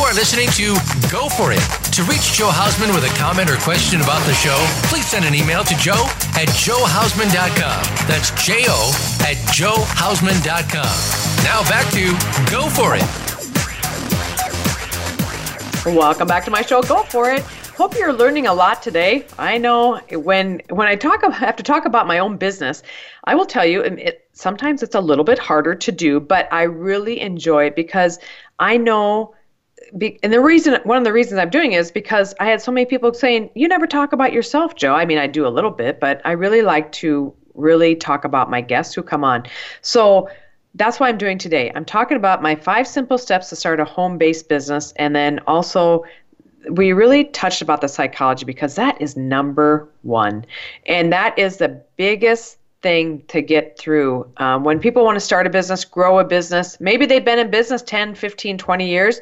[0.09, 0.73] Are listening to
[1.12, 1.61] Go For It.
[1.92, 4.57] To reach Jo Hausman with a comment or question about the show,
[4.88, 5.92] please send an email to jo
[6.33, 8.09] at johausman.com.
[8.09, 8.88] That's J O
[9.21, 11.44] at johausman.com.
[11.44, 12.16] Now back to
[12.51, 13.05] Go For It.
[15.94, 17.42] Welcome back to my show, Go For It.
[17.77, 19.27] Hope you're learning a lot today.
[19.38, 22.83] I know when when I talk I have to talk about my own business,
[23.25, 26.62] I will tell you it, sometimes it's a little bit harder to do, but I
[26.62, 28.18] really enjoy it because
[28.59, 29.35] I know
[29.96, 32.72] be, and the reason one of the reasons I'm doing is because I had so
[32.72, 34.94] many people saying you never talk about yourself, Jo.
[34.94, 38.51] I mean, I do a little bit, but I really like to really talk about
[38.51, 39.44] my guests who come on.
[39.83, 40.29] So
[40.74, 41.72] that's what I'm doing today.
[41.74, 46.05] I'm talking about my five simple steps to start a home-based business and then also
[46.70, 50.44] we really touched about the psychology because that is number one.
[50.87, 54.31] And that is the biggest thing to get through.
[54.37, 57.51] Um, when people want to start a business, grow a business, maybe they've been in
[57.51, 59.20] business 10, 15, 20 years,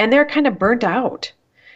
[0.00, 1.30] and they're kind of burnt out.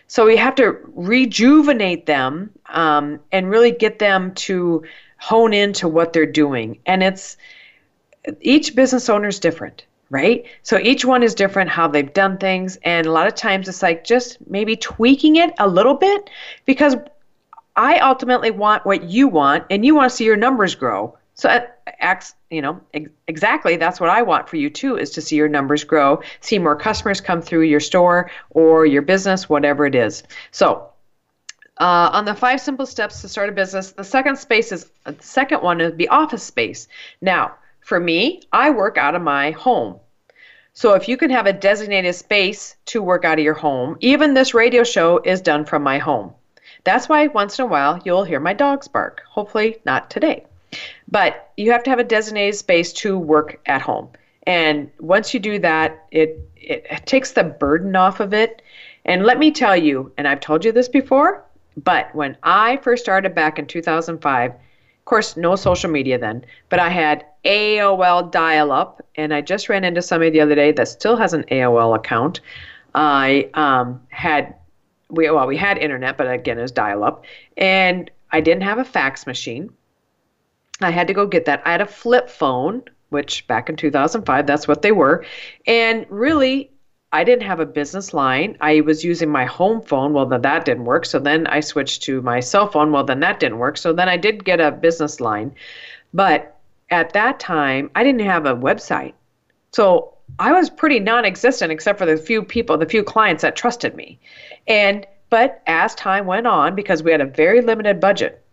[0.06, 4.82] So we have to rejuvenate them um, and really get them to
[5.18, 6.78] hone into what they're doing.
[6.86, 7.36] And it's
[8.40, 10.44] each business owner is different right?
[10.62, 12.78] So each one is different how they've done things.
[12.84, 16.30] And a lot of times it's like just maybe tweaking it a little bit
[16.66, 16.94] because
[17.74, 21.18] I ultimately want what you want and you want to see your numbers grow.
[21.34, 21.66] So
[21.98, 25.36] acts, you know, ex- exactly that's what I want for you too is to see
[25.36, 29.94] your numbers grow, see more customers come through your store or your business, whatever it
[29.94, 30.22] is.
[30.52, 30.90] So
[31.78, 35.16] uh, on the five simple steps to start a business, the second space is the
[35.20, 36.86] second one is the office space.
[37.20, 39.98] Now, for me, I work out of my home.
[40.72, 44.34] So if you can have a designated space to work out of your home, even
[44.34, 46.32] this radio show is done from my home.
[46.84, 49.22] That's why once in a while you'll hear my dogs bark.
[49.28, 50.46] Hopefully not today.
[51.08, 54.08] But you have to have a designated space to work at home.
[54.46, 58.62] And once you do that, it, it, takes the burden off of it.
[59.04, 61.44] And let me tell you, and I've told you this before,
[61.76, 66.78] but when I first started back in 2005, of course, no social media then, but
[66.78, 70.88] I had AOL dial up, and I just ran into somebody the other day that
[70.88, 72.40] still has an AOL account.
[72.94, 74.54] I um, had,
[75.10, 77.24] we, well, we had internet, but again, it was dial up,
[77.58, 79.70] and I didn't have a fax machine.
[80.80, 81.62] I had to go get that.
[81.64, 85.24] I had a flip phone, which back in 2005, that's what they were.
[85.66, 86.70] And really,
[87.12, 88.56] I didn't have a business line.
[88.60, 90.12] I was using my home phone.
[90.12, 91.06] Well, then that didn't work.
[91.06, 92.90] So then I switched to my cell phone.
[92.90, 93.76] Well, then that didn't work.
[93.76, 95.54] So then I did get a business line.
[96.12, 96.56] But
[96.90, 99.14] at that time, I didn't have a website.
[99.72, 103.56] So I was pretty non existent except for the few people, the few clients that
[103.56, 104.18] trusted me.
[104.66, 108.43] And but as time went on, because we had a very limited budget,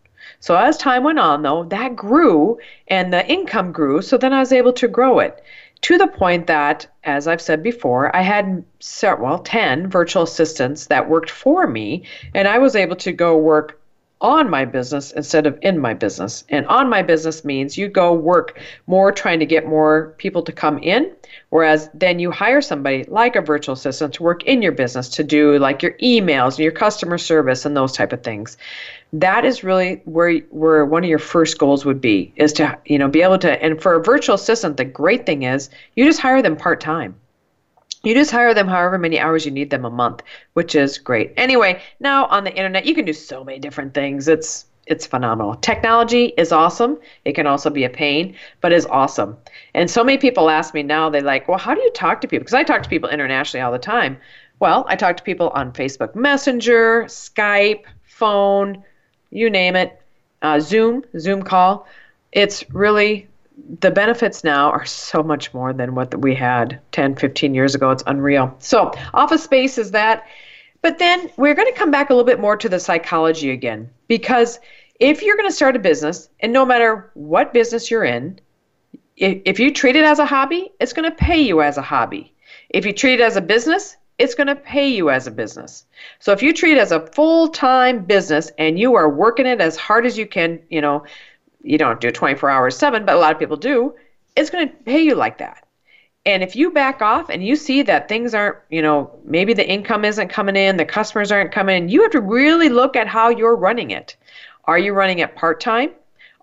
[0.41, 4.01] so as time went on, though, that grew and the income grew.
[4.01, 5.41] So then I was able to grow it
[5.82, 8.63] to the point that, as I've said before, I had
[9.04, 13.81] well, 10 virtual assistants that worked for me, and I was able to go work
[14.21, 16.43] on my business instead of in my business.
[16.49, 20.51] And on my business means you go work more trying to get more people to
[20.51, 21.12] come in,
[21.49, 25.23] whereas then you hire somebody like a virtual assistant to work in your business to
[25.23, 28.57] do like your emails and your customer service and those type of things.
[29.13, 32.97] That is really where where one of your first goals would be is to, you
[32.97, 36.19] know, be able to and for a virtual assistant the great thing is you just
[36.21, 37.15] hire them part-time.
[38.04, 41.34] You just hire them however many hours you need them a month, which is great.
[41.38, 44.28] Anyway, now on the internet, you can do so many different things.
[44.28, 45.56] It's it's phenomenal.
[45.56, 46.98] Technology is awesome.
[47.24, 49.38] It can also be a pain, but is awesome.
[49.76, 52.28] And so many people ask me now, they're like, well, how do you talk to
[52.28, 52.44] people?
[52.44, 54.18] Because I talk to people internationally all the time.
[54.60, 58.84] Well, I talk to people on Facebook Messenger, Skype, phone,
[59.30, 60.02] you name it,
[60.42, 61.88] uh, Zoom, Zoom call.
[62.32, 63.28] It's really
[63.80, 67.91] the benefits now are so much more than what we had 10, 15 years ago.
[67.91, 68.56] It's unreal.
[68.60, 70.26] So, office space is that.
[70.82, 73.89] But then we're going to come back a little bit more to the psychology again
[74.08, 74.60] because
[75.00, 78.39] if you're going to start a business, and no matter what business you're in,
[79.17, 82.34] if you treat it as a hobby, it's going to pay you as a hobby.
[82.69, 85.86] If you treat it as a business, it's going to pay you as a business.
[86.19, 89.76] So if you treat it as a full-time business and you are working it as
[89.76, 91.04] hard as you can, you know,
[91.63, 93.93] you don't do 24 hours 7 but a lot of people do
[94.36, 95.65] it's going to pay you like that.
[96.26, 99.67] And if you back off and you see that things aren't you know maybe the
[99.67, 103.08] income isn't coming in the customers aren't coming in you have to really look at
[103.08, 104.15] how you're running it.
[104.65, 105.91] Are you running it part-time?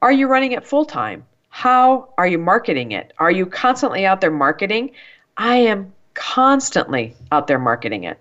[0.02, 1.24] Are you running it full-time?
[1.48, 3.12] How are you marketing it?
[3.18, 4.90] Are you constantly out there marketing?
[5.36, 8.18] I am constantly out there marketing it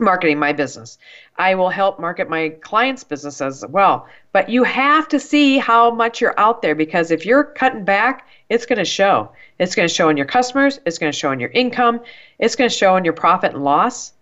[0.00, 0.98] marketing my business.
[1.36, 4.06] I will help market my clients' business as well.
[4.32, 8.26] But you have to see how much you're out there because if you're cutting back,
[8.48, 9.30] it's going to show.
[9.58, 12.00] It's going to show in your customers, it's going to show in your income,
[12.38, 14.12] it's going to show in your profit and loss.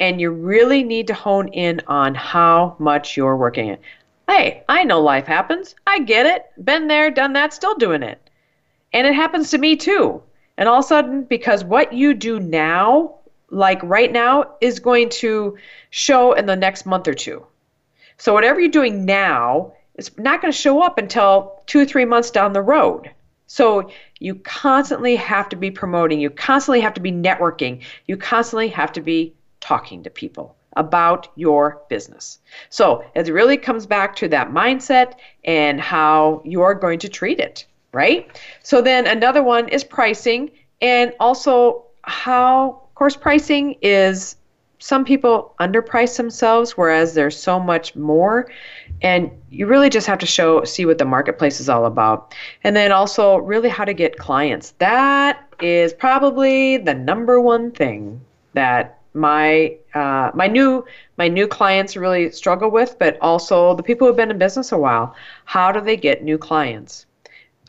[0.00, 3.80] And you really need to hone in on how much you're working it.
[4.28, 5.74] Hey, I know life happens.
[5.86, 6.46] I get it.
[6.64, 8.20] Been there, done that, still doing it.
[8.92, 10.22] And it happens to me too.
[10.56, 13.16] And all of a sudden, because what you do now
[13.50, 15.56] like right now is going to
[15.90, 17.46] show in the next month or two.
[18.18, 22.04] So whatever you're doing now is not going to show up until two or three
[22.04, 23.10] months down the road.
[23.46, 28.68] So you constantly have to be promoting, you constantly have to be networking, you constantly
[28.68, 32.38] have to be talking to people about your business.
[32.70, 35.14] So it really comes back to that mindset
[35.44, 38.28] and how you're going to treat it, right?
[38.62, 44.36] So then another one is pricing and also how course pricing is
[44.78, 48.50] some people underprice themselves, whereas there's so much more.
[49.00, 52.34] And you really just have to show, see what the marketplace is all about.
[52.64, 54.72] And then also, really, how to get clients.
[54.78, 58.20] That is probably the number one thing
[58.52, 60.84] that my uh, my new
[61.16, 64.78] my new clients really struggle with, but also the people who've been in business a
[64.78, 65.14] while.
[65.44, 67.06] How do they get new clients?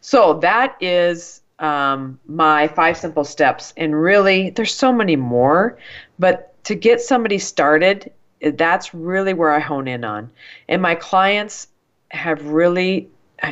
[0.00, 3.72] So that is um, my five simple steps.
[3.76, 5.78] And really, there's so many more,
[6.18, 8.12] but to get somebody started,
[8.54, 10.30] that's really where I hone in on.
[10.68, 11.68] And my clients
[12.10, 13.08] have really,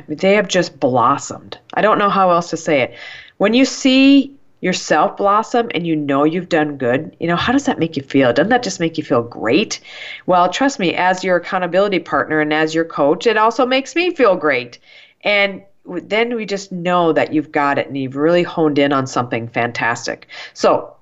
[0.08, 1.58] they have just blossomed.
[1.74, 2.94] I don't know how else to say it.
[3.38, 7.64] When you see yourself blossom and you know you've done good, you know, how does
[7.64, 8.32] that make you feel?
[8.32, 9.80] Doesn't that just make you feel great?
[10.26, 14.14] Well, trust me, as your accountability partner and as your coach, it also makes me
[14.14, 14.78] feel great.
[15.22, 19.06] And then we just know that you've got it and you've really honed in on
[19.06, 20.28] something fantastic.
[20.52, 20.94] So,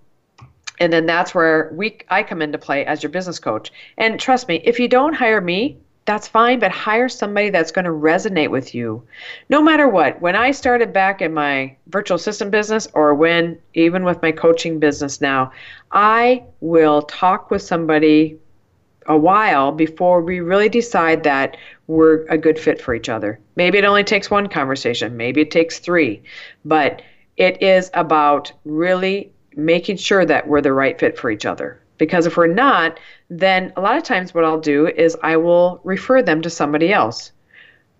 [0.80, 3.72] and then that's where we I come into play as your business coach.
[3.96, 5.78] And trust me, if you don't hire me,
[6.08, 9.02] that's fine, but hire somebody that's going to resonate with you.
[9.50, 14.04] No matter what, when I started back in my virtual assistant business or when even
[14.04, 15.52] with my coaching business now,
[15.92, 18.38] I will talk with somebody
[19.04, 23.38] a while before we really decide that we're a good fit for each other.
[23.56, 26.22] Maybe it only takes one conversation, maybe it takes three,
[26.64, 27.02] but
[27.36, 31.82] it is about really making sure that we're the right fit for each other.
[31.98, 35.80] Because if we're not, then a lot of times what I'll do is I will
[35.84, 37.32] refer them to somebody else.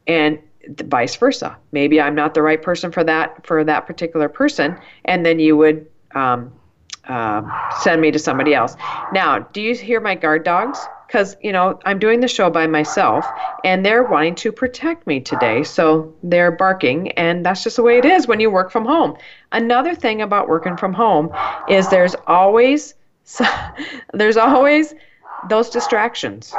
[0.07, 0.38] And
[0.84, 1.57] vice versa.
[1.72, 5.57] Maybe I'm not the right person for that for that particular person, and then you
[5.57, 6.53] would um,
[7.07, 7.42] uh,
[7.80, 8.76] send me to somebody else.
[9.12, 10.78] Now, do you hear my guard dogs?
[11.07, 13.24] Because you know I'm doing the show by myself,
[13.64, 17.99] and they're wanting to protect me today, so they're barking, and that's just the way
[17.99, 19.16] it is when you work from home.
[19.53, 21.30] Another thing about working from home
[21.68, 22.94] is there's always
[23.28, 23.44] so
[24.14, 24.94] there's always
[25.48, 26.52] those distractions,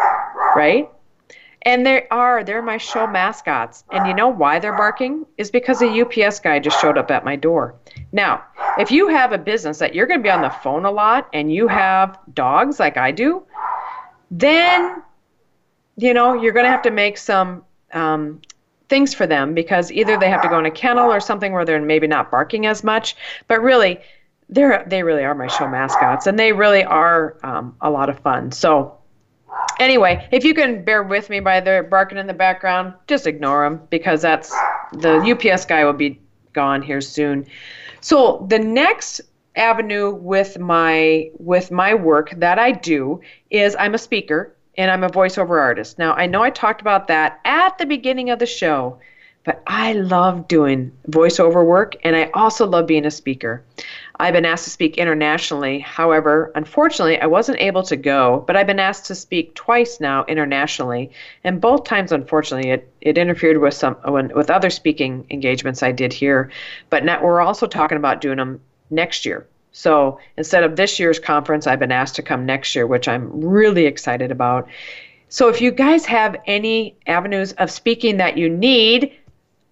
[0.56, 0.88] right?
[1.64, 3.84] And they are, they're my show mascots.
[3.92, 5.26] And you know why they're barking?
[5.38, 7.76] Is because a UPS guy just showed up at my door.
[8.14, 8.44] Now,
[8.78, 11.28] if you have a business that you're going to be on the phone a lot
[11.34, 13.44] and you have dogs like I do,
[14.32, 15.02] then,
[15.98, 18.42] you know, you're going to have to make some um,
[18.88, 21.66] things for them because either they have to go in a kennel or something where
[21.66, 23.18] they're maybe not barking as much.
[23.48, 24.00] But really,
[24.50, 28.20] they're they really are my show mascots, and they really are um, a lot of
[28.20, 28.52] fun.
[28.52, 28.98] So
[29.80, 33.64] anyway, if you can bear with me by the barking in the background, just ignore
[33.64, 34.50] them because that's
[34.94, 36.20] the UPS guy will be
[36.54, 37.46] gone here soon.
[38.02, 39.22] So the next
[39.56, 45.04] avenue with my with my work that I do is I'm a speaker and I'm
[45.04, 46.00] a voiceover artist.
[46.00, 49.00] Now I know I talked about that at the beginning of the show,
[49.44, 53.64] but I love doing voiceover work and I also love being a speaker.
[54.22, 55.80] I've been asked to speak internationally.
[55.80, 60.26] However, unfortunately, I wasn't able to go, but I've been asked to speak twice now
[60.26, 61.12] internationally,
[61.46, 66.12] and both times, unfortunately, it, it interfered with some with other speaking engagements I did
[66.12, 66.52] here.
[66.90, 68.60] But now we're also talking about doing them
[68.90, 69.48] next year.
[69.72, 73.30] So instead of this year's conference, I've been asked to come next year, which I'm
[73.40, 74.68] really excited about.
[75.30, 79.14] So if you guys have any avenues of speaking that you need,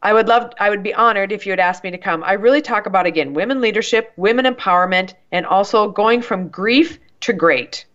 [0.01, 2.23] I would love, I would be honored if you would ask me to come.
[2.23, 7.33] I really talk about, again, women leadership, women empowerment, and also going from grief to
[7.33, 7.85] great.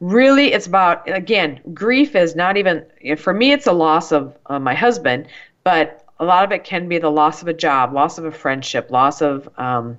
[0.00, 2.86] Really, it's about, again, grief is not even,
[3.16, 5.28] for me, it's a loss of uh, my husband,
[5.64, 8.32] but a lot of it can be the loss of a job, loss of a
[8.32, 9.96] friendship, loss of um,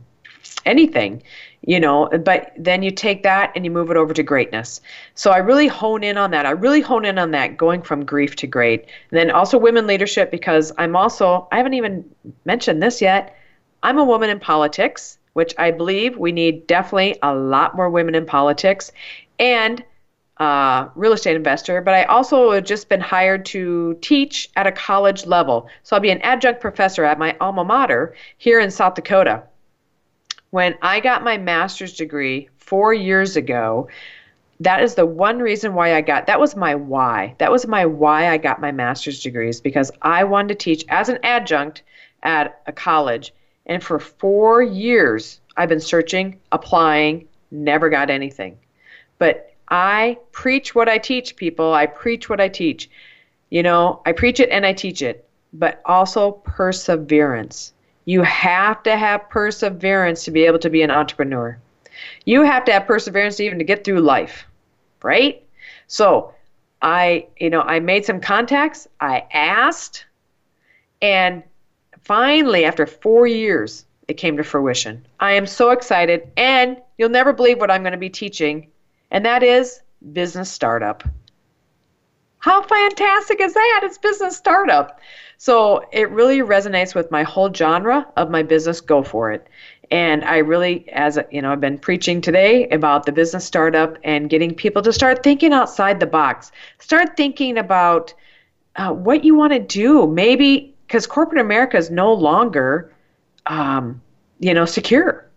[0.66, 1.24] anything
[1.64, 4.82] you know but then you take that and you move it over to greatness
[5.14, 8.04] so i really hone in on that i really hone in on that going from
[8.04, 12.04] grief to great and then also women leadership because i'm also i haven't even
[12.46, 13.36] mentioned this yet
[13.84, 18.16] i'm a woman in politics which i believe we need definitely a lot more women
[18.16, 18.92] in politics
[19.40, 19.84] and
[20.38, 24.72] uh, real estate investor, but I also have just been hired to teach at a
[24.72, 25.70] college level.
[25.84, 29.44] So I'll be an adjunct professor at my alma mater here in South Dakota.
[30.52, 33.88] When I got my master's degree four years ago,
[34.60, 37.36] that is the one reason why I got that was my why.
[37.40, 41.10] That was my why I got my master's degrees because I wanted to teach as
[41.10, 41.84] an adjunct
[42.22, 43.34] at a college.
[43.66, 48.58] And for four years, I've been searching, applying, never got anything.
[49.18, 51.74] But I preach what I teach, people.
[51.74, 52.90] I preach what I teach.
[53.50, 57.74] You know, I preach it and I teach it, but also perseverance.
[58.06, 61.58] You have to have perseverance to be able to be an entrepreneur.
[62.26, 64.46] You have to have perseverance even to get through life,
[65.04, 65.44] right?
[65.88, 66.34] So,
[66.82, 70.06] I, you know, I made some contacts, I asked,
[71.02, 71.44] and
[72.02, 75.06] finally, after four years, it came to fruition.
[75.20, 78.68] I am so excited, and you'll never believe what I'm going to be teaching,
[79.12, 79.82] and that is
[80.14, 81.04] business startup.
[82.42, 83.82] How fantastic is that?
[83.84, 85.00] It's business startup.
[85.38, 88.82] So it really resonates with my whole genre of my business.
[88.82, 89.48] Go for it.
[89.92, 94.28] And I really, as you know, I've been preaching today about the business startup and
[94.28, 96.52] getting people to start thinking outside the box.
[96.80, 98.12] Start thinking about
[98.76, 100.08] uh, what you want to do.
[100.08, 102.92] Maybe because corporate America is no longer,
[103.46, 104.02] um,
[104.40, 105.30] you know, secure.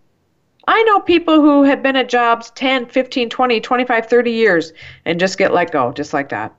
[0.66, 4.72] I know people who have been at jobs 10, 15, 20, 25, 30 years
[5.04, 6.54] and just get let go just like that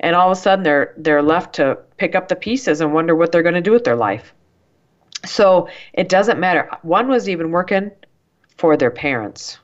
[0.00, 3.14] and all of a sudden they're they're left to pick up the pieces and wonder
[3.14, 4.34] what they're going to do with their life.
[5.24, 6.70] So it doesn't matter.
[6.82, 7.90] One was even working
[8.56, 9.58] for their parents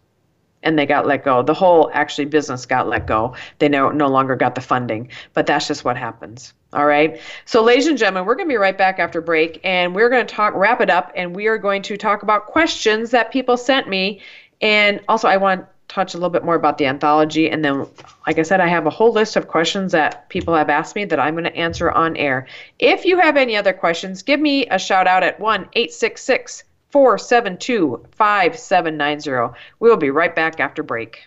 [0.64, 1.42] and they got let go.
[1.42, 3.36] The whole actually business got let go.
[3.58, 6.54] They no, no longer got the funding, but that's just what happens.
[6.72, 7.20] All right.
[7.44, 10.26] So, ladies and gentlemen, we're going to be right back after break and we're going
[10.26, 13.56] to talk, wrap it up, and we are going to talk about questions that people
[13.56, 14.20] sent me.
[14.60, 17.48] And also, I want touch a little bit more about the anthology.
[17.48, 17.86] And then,
[18.26, 21.04] like I said, I have a whole list of questions that people have asked me
[21.04, 22.48] that I'm going to answer on air.
[22.80, 28.06] If you have any other questions, give me a shout out at 1 866 472
[28.10, 29.56] 5790.
[29.78, 31.22] We'll be right back after break.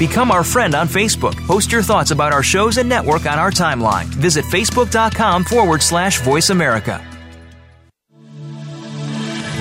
[0.00, 1.36] Become our friend on Facebook.
[1.46, 4.06] Post your thoughts about our shows and network on our timeline.
[4.06, 7.06] Visit facebook.com forward slash voice America.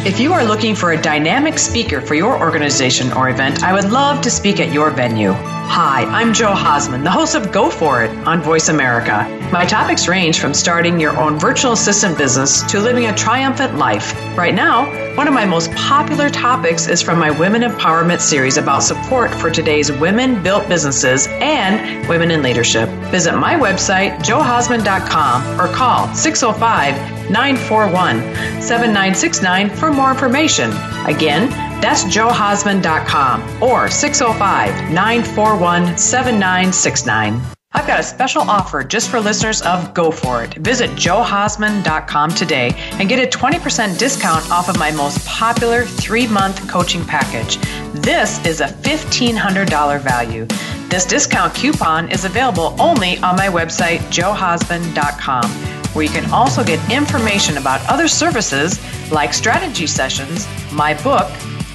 [0.06, 3.92] If you are looking for a dynamic speaker for your organization or event, I would
[3.92, 5.34] love to speak at your venue.
[5.72, 9.24] Hi, I'm Jo Hausman, the host of Go For It on Voice America.
[9.53, 14.15] My topics range from starting your own virtual assistant business to living a triumphant life.
[14.36, 18.82] Right now, one of my most popular topics is from my Women Empowerment series about
[18.82, 22.89] support for today's women built businesses and women in leadership.
[23.11, 28.17] Visit my website, johausman.com, or call 605 941
[28.59, 30.72] 7969 for more information.
[31.05, 37.41] Again, that's johausman.com or 605 941 7969.
[37.71, 40.55] I've got a special offer just for listeners of Go For It.
[40.55, 46.67] Visit johausman.com today and get a 20% discount off of my most popular three month
[46.67, 47.57] coaching package.
[47.93, 50.47] This is a $1,500 value.
[50.89, 55.51] This discount coupon is available only on my website, johausman.com,
[55.93, 58.80] where you can also get information about other services
[59.11, 61.30] like strategy sessions, my book,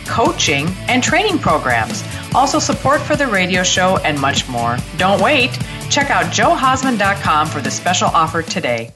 [0.06, 2.04] coaching, and training programs.
[2.34, 4.76] Also, support for the radio show and much more.
[4.96, 5.50] Don't wait.
[5.90, 8.90] Check out johausman.com for the special offer today.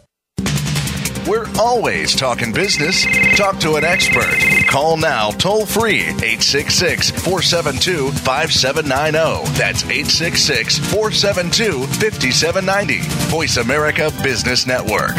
[1.28, 3.04] We're always talking business.
[3.36, 4.38] Talk to an expert.
[4.66, 9.59] Call now toll free 866 472 5790.
[9.59, 13.00] That's 866 472 5790.
[13.28, 15.16] Voice America Business Network.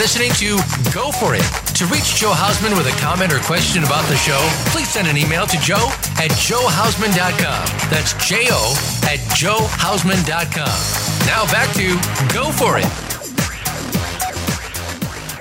[0.00, 0.56] Listening to
[0.94, 1.44] Go For It.
[1.76, 4.40] To reach Jo Hausman with a comment or question about the show,
[4.72, 5.76] please send an email to jo
[6.16, 7.90] at johausman.com.
[7.90, 8.72] That's J O
[9.02, 11.26] at johausman.com.
[11.26, 12.00] Now back to
[12.32, 13.09] Go For It.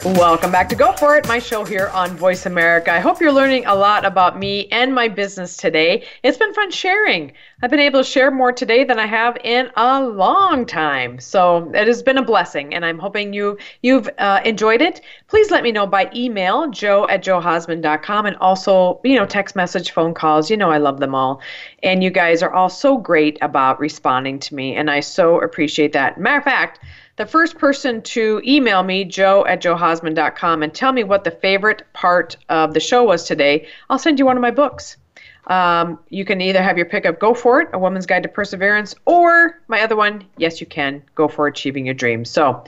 [0.06, 2.90] Welcome back to Go For It, my show here on Voice America.
[2.90, 6.08] I hope you're learning a lot about me and my business today.
[6.24, 7.34] It's been fun sharing.
[7.62, 11.20] I've been able to share more today than I have in a long time.
[11.20, 15.02] So it has been a blessing, and I'm hoping you, you've uh, enjoyed it.
[15.28, 19.92] Please let me know by email, jo at johausman.com, and also, you know, text message,
[19.92, 20.50] phone calls.
[20.50, 21.42] You know, I love them all.
[21.84, 25.92] And you guys are all so great about responding to me, and I so appreciate
[25.92, 26.18] that.
[26.18, 26.80] Matter of fact,
[27.20, 31.84] the first person to email me, jo at johausman.com, and tell me what the favorite
[31.92, 34.96] part of the show was today, I'll send you one of my books.
[35.48, 38.96] Um, you can either have your pickup Go For It, A Woman's Guide to Perseverance,
[39.06, 42.30] or my other one, Yes You Can, Go For Achieving Your Dreams.
[42.30, 42.64] So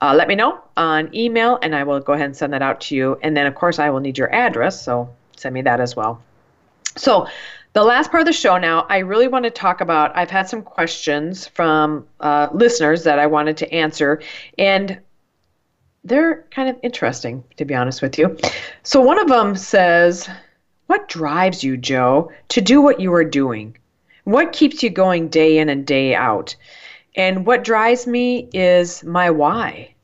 [0.00, 2.80] uh, let me know on email, and I will go ahead and send that out
[2.82, 3.20] to you.
[3.22, 6.20] And then, of course, I will need your address, so send me that as well.
[6.96, 7.28] So
[7.74, 10.14] the last part of the show now, I really want to talk about.
[10.14, 14.20] I've had some questions from uh, listeners that I wanted to answer,
[14.58, 14.98] and
[16.04, 18.36] they're kind of interesting, to be honest with you.
[18.82, 20.28] So, one of them says,
[20.86, 23.78] What drives you, Jo, to do what you are doing?
[24.24, 26.54] What keeps you going day in and day out?
[27.16, 29.94] And what drives me is my why.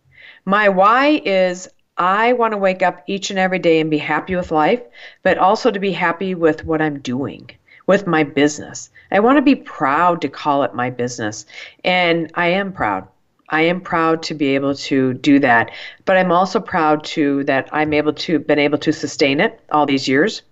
[0.47, 4.37] My why is I want to wake up each and every day and be happy
[4.37, 4.81] with life,
[5.23, 7.51] but also to be happy with what I'm doing
[7.89, 8.91] with my business.
[9.11, 11.47] I want to be proud to call it my business,
[11.83, 13.09] and I am proud.
[13.49, 15.71] I am proud to be able to do that,
[16.05, 19.87] but I'm also proud to that I'm able to been able to sustain it all
[19.87, 20.43] these years,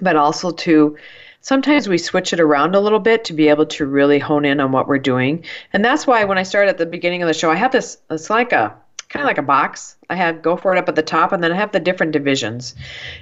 [0.00, 0.98] but also to
[1.40, 4.60] sometimes we switch it around a little bit to be able to really hone in
[4.60, 5.44] on what we're doing.
[5.72, 7.96] And that's why when I started at the beginning of the show, I have this
[8.10, 8.76] it's like a
[9.08, 9.96] kind of like a box.
[10.10, 12.12] I have go for it up at the top and then I have the different
[12.12, 12.74] divisions.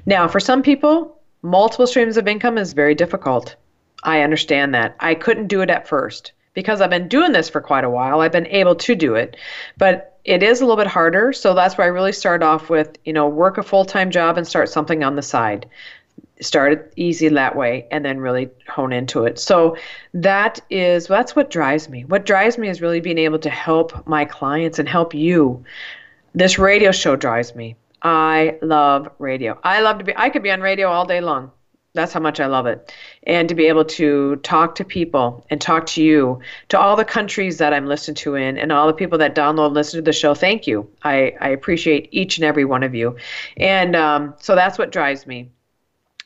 [0.04, 3.56] Now, for some people, multiple streams of income is very difficult.
[4.02, 4.96] I understand that.
[5.00, 8.20] I couldn't do it at first because I've been doing this for quite a while.
[8.20, 9.36] I've been able to do it,
[9.76, 11.32] but it is a little bit harder.
[11.32, 14.36] So that's why I really start off with, you know, work a full time job
[14.36, 15.68] and start something on the side.
[16.40, 19.38] Start it easy that way and then really hone into it.
[19.38, 19.76] So
[20.14, 22.04] that is that's what drives me.
[22.04, 25.64] What drives me is really being able to help my clients and help you.
[26.34, 27.76] This radio show drives me.
[28.02, 29.58] I love radio.
[29.62, 31.50] I love to be, I could be on radio all day long.
[31.92, 32.94] That's how much I love it.
[33.24, 37.04] And to be able to talk to people and talk to you, to all the
[37.04, 40.02] countries that I'm listening to in, and all the people that download and listen to
[40.02, 40.88] the show, thank you.
[41.02, 43.16] I, I appreciate each and every one of you.
[43.56, 45.50] And um, so that's what drives me.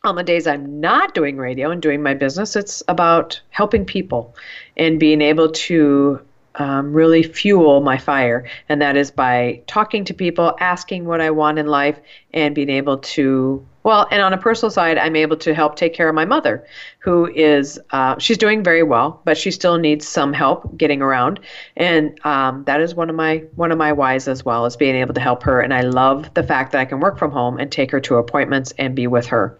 [0.02, 4.36] On the days I'm not doing radio and doing my business, it's about helping people
[4.76, 6.20] and being able to
[6.56, 11.30] um, really fuel my fire, and that is by talking to people, asking what I
[11.30, 11.98] want in life,
[12.32, 13.66] and being able to.
[13.82, 16.66] Well, and on a personal side, I'm able to help take care of my mother,
[17.00, 21.40] who is uh, she's doing very well, but she still needs some help getting around,
[21.76, 24.96] and um, that is one of my one of my whys as well is being
[24.96, 25.60] able to help her.
[25.60, 28.16] And I love the fact that I can work from home and take her to
[28.16, 29.58] appointments and be with her.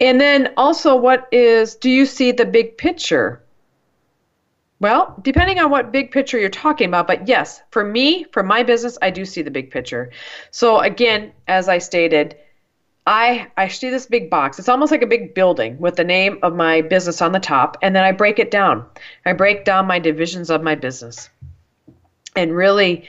[0.00, 3.43] And then also, what is do you see the big picture?
[4.84, 8.62] Well, depending on what big picture you're talking about, but yes, for me, for my
[8.62, 10.10] business, I do see the big picture.
[10.50, 12.36] So again, as I stated,
[13.06, 14.58] I I see this big box.
[14.58, 17.78] It's almost like a big building with the name of my business on the top,
[17.80, 18.84] and then I break it down.
[19.24, 21.30] I break down my divisions of my business.
[22.36, 23.08] And really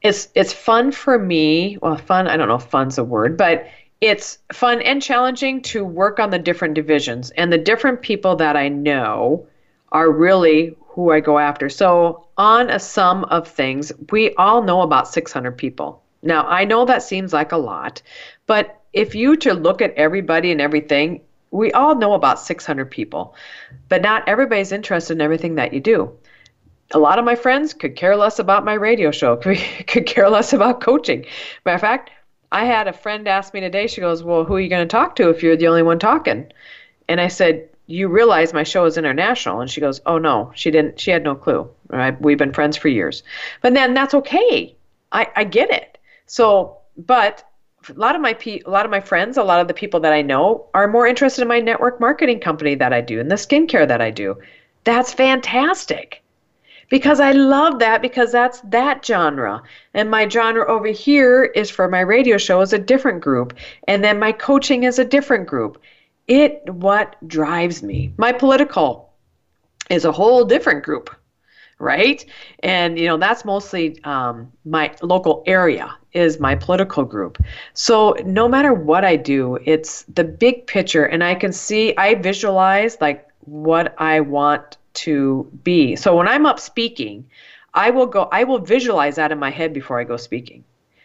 [0.00, 1.76] it's it's fun for me.
[1.82, 3.66] Well, fun, I don't know if fun's a word, but
[4.00, 8.56] it's fun and challenging to work on the different divisions and the different people that
[8.56, 9.46] I know
[9.92, 11.68] are really who I go after.
[11.68, 16.02] So, on a sum of things, we all know about 600 people.
[16.22, 18.00] Now, I know that seems like a lot,
[18.46, 21.20] but if you to look at everybody and everything,
[21.50, 23.34] we all know about 600 people,
[23.88, 26.12] but not everybody's interested in everything that you do.
[26.92, 29.36] A lot of my friends could care less about my radio show,
[29.86, 31.26] could care less about coaching.
[31.64, 32.10] Matter of fact,
[32.52, 34.92] I had a friend ask me today, she goes, Well, who are you going to
[34.92, 36.52] talk to if you're the only one talking?
[37.08, 39.60] And I said, you realize my show is international?
[39.60, 42.20] And she goes oh no she didn't she had no clue right?
[42.20, 43.22] We've been friends for years.
[43.60, 44.74] But then that's okay.
[45.12, 45.98] I i get it.
[46.26, 47.44] So but
[47.88, 50.00] a lot of my pe- a lot of my friends a lot of the people
[50.00, 53.30] that i know are more interested in my network marketing company that i do and
[53.30, 54.36] the skincare that i do.
[54.84, 56.22] That's fantastic.
[56.90, 59.62] Because I love that because that's that genre.
[59.94, 63.54] And my genre over here is for my radio show is a different group.
[63.88, 65.80] And then my coaching is a different group
[66.26, 68.12] it what drives me.
[68.16, 69.12] My political
[69.90, 71.14] is a whole different group,
[71.78, 72.24] right?
[72.62, 77.42] And you know that's mostly um, my local area is my political group.
[77.74, 82.14] So no matter what I do, it's the big picture, and I can see, I
[82.14, 85.96] visualize like what I want to be.
[85.96, 87.26] So when I'm up speaking,
[87.74, 90.64] I will go, I will visualize that in my head before I go speaking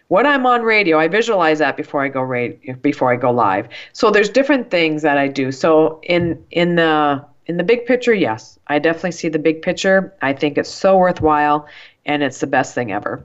[0.09, 3.69] When I'm on radio, I visualize that before I go radio, before I go live.
[3.93, 5.51] So there's different things that I do.
[5.51, 10.13] So in in the in the big picture, yes, I definitely see the big picture.
[10.21, 11.67] I think it's so worthwhile
[12.05, 13.23] and it's the best thing ever.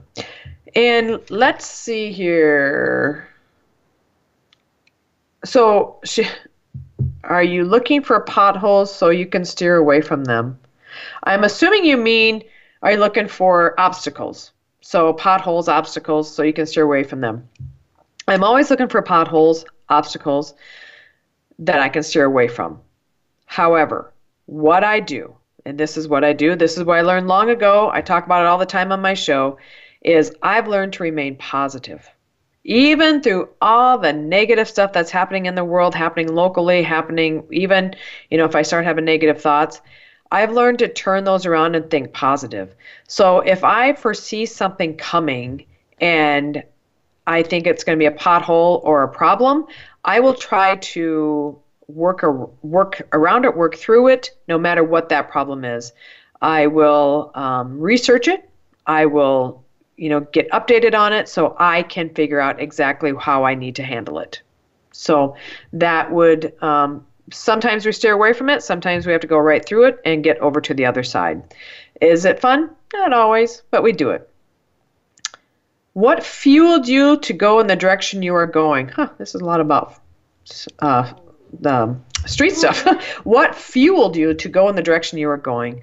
[0.75, 3.27] And let's see here.
[5.43, 6.27] So, she,
[7.23, 10.59] are you looking for potholes so you can steer away from them?
[11.23, 12.43] I'm assuming you mean,
[12.81, 14.51] are you looking for obstacles?
[14.87, 17.49] So, potholes, obstacles, so you can steer away from them.
[18.27, 20.53] I'm always looking for potholes, obstacles
[21.57, 22.79] that I can steer away from.
[23.47, 24.13] However,
[24.45, 27.49] what I do, and this is what I do, this is what I learned long
[27.49, 29.57] ago, I talk about it all the time on my show,
[30.03, 32.07] is I've learned to remain positive.
[32.63, 37.95] Even through all the negative stuff that's happening in the world, happening locally, happening even,
[38.29, 39.81] you know, if I start having negative thoughts,
[40.31, 42.75] I've learned to turn those around and think positive.
[43.07, 45.65] So if I foresee something coming
[46.01, 46.63] and
[47.27, 49.65] I think it's going to be a pothole or a problem,
[50.03, 55.09] I will try to work or work around it, work through it, no matter what
[55.09, 55.93] that problem is.
[56.41, 58.49] I will um, research it.
[58.87, 59.65] I will
[59.97, 63.75] you know, get updated on it so I can figure out exactly how I need
[63.77, 64.41] to handle it.
[64.91, 65.35] So
[65.73, 69.65] that would um, sometimes we steer away from it, sometimes we have to go right
[69.65, 71.53] through it and get over to the other side.
[72.01, 72.69] Is it fun?
[72.93, 74.29] Not always, but we do it.
[75.93, 78.89] What fueled you to go in the direction you are going?
[78.89, 79.95] Huh, this is a lot about
[80.79, 81.13] uh,
[81.61, 81.95] the
[82.25, 82.85] street stuff.
[83.23, 85.81] what fueled you to go in the direction you are going?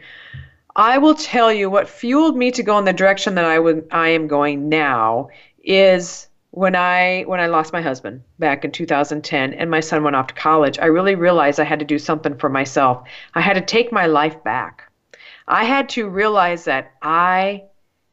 [0.76, 3.58] I will tell you what fueled me to go in the direction that I
[3.90, 5.28] I am going now
[5.62, 10.16] is when I when I lost my husband back in 2010 and my son went
[10.16, 13.08] off to college, I really realized I had to do something for myself.
[13.34, 14.90] I had to take my life back.
[15.48, 17.64] I had to realize that I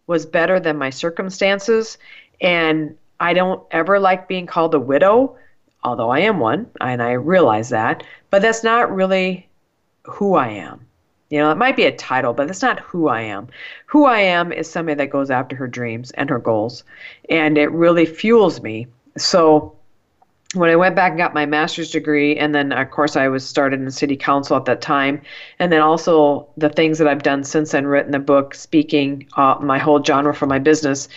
[0.08, 1.98] was better than my circumstances
[2.40, 5.36] and I don't ever like being called a widow,
[5.84, 9.50] although I am one and I realize that, but that's not really
[10.04, 10.88] who I am.
[11.30, 13.48] You know, it might be a title, but that's not who I am.
[13.86, 16.84] Who I am is somebody that goes after her dreams and her goals,
[17.30, 18.88] and it really fuels me.
[19.18, 19.76] So
[20.56, 23.48] when I went back and got my master's degree, and then of course I was
[23.48, 25.22] started in city council at that time,
[25.60, 29.58] and then also the things that I've done since then, written the book, speaking, uh,
[29.62, 31.08] my whole genre for my business,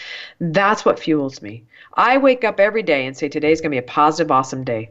[0.40, 1.64] that's what fuels me.
[1.94, 4.90] I wake up every day and say, today's going to be a positive, awesome day.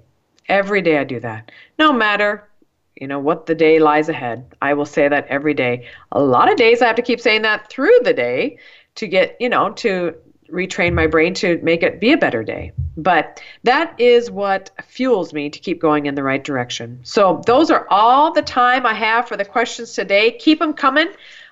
[0.50, 1.52] Every day I do that.
[1.78, 2.48] No matter
[2.96, 4.56] you know what the day lies ahead.
[4.62, 5.88] I will say that every day.
[6.12, 8.58] A lot of days I have to keep saying that through the day
[8.96, 10.16] to get, you know, to
[10.52, 12.72] retrain my brain to make it be a better day.
[12.98, 17.00] But that is what fuels me to keep going in the right direction.
[17.04, 20.32] So, those are all the time I have for the questions today.
[20.32, 21.08] Keep them coming.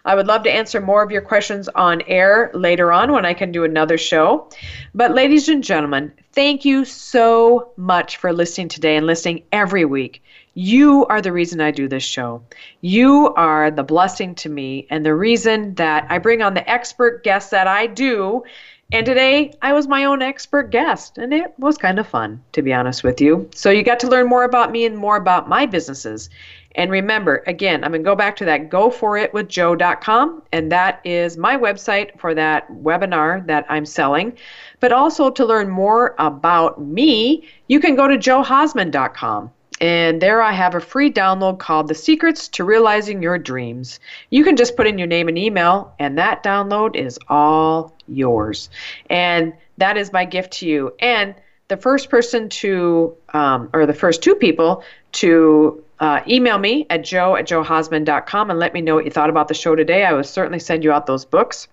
[0.05, 3.33] I would love to answer more of your questions on air later on when I
[3.33, 4.49] can do another show.
[4.93, 10.21] But, ladies and gentlemen, thank you so much for listening today and listening every week.
[10.53, 12.41] You are the reason I do this show.
[12.81, 17.23] You are the blessing to me and the reason that I bring on the expert
[17.23, 18.43] guests that I do.
[18.91, 22.63] And today I was my own expert guest, and it was kind of fun, to
[22.63, 23.47] be honest with you.
[23.53, 26.31] So you got to learn more about me and more about my businesses.
[26.73, 31.55] And remember, again, I'm going to go back to that goforitwithjo.com, and that is my
[31.55, 34.35] website for that webinar that I'm selling.
[34.79, 39.51] But also to learn more about me, you can go to johausman.com.
[39.80, 43.99] And there I have a free download called The Secrets to Realizing Your Dreams.
[44.30, 48.69] You can just put in your name and email, and that download is all yours.
[49.09, 50.93] And that is my gift to you.
[50.99, 51.34] And
[51.69, 57.03] the first person to, um, or the first two people to uh, email me at
[57.03, 60.05] jo at johausman.com and let me know what you thought about the show today.
[60.05, 61.67] I will certainly send you out those books.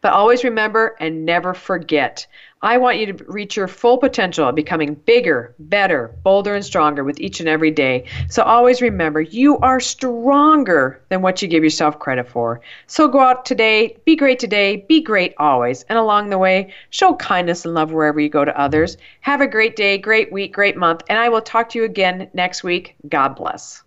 [0.00, 2.26] But always remember and never forget
[2.64, 7.04] I want you to reach your full potential of becoming bigger, better, bolder, and stronger
[7.04, 8.06] with each and every day.
[8.30, 12.62] So always remember, you are stronger than what you give yourself credit for.
[12.86, 17.14] So go out today, be great today, be great always, and along the way, show
[17.16, 18.96] kindness and love wherever you go to others.
[19.20, 22.30] Have a great day, great week, great month, and I will talk to you again
[22.32, 22.96] next week.
[23.10, 23.83] God bless.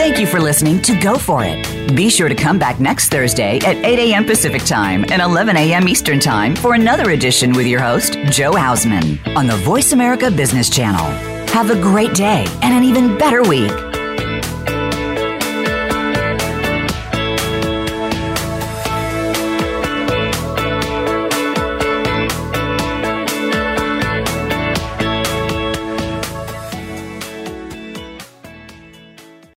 [0.00, 1.94] Thank you for listening to Go For It.
[1.94, 4.24] Be sure to come back next Thursday at 8 a.m.
[4.24, 5.86] Pacific Time and 11 a.m.
[5.86, 10.70] Eastern Time for another edition with your host, Jo Hausman, on the Voice America Business
[10.70, 11.04] Channel.
[11.48, 13.89] Have a great day and an even better week.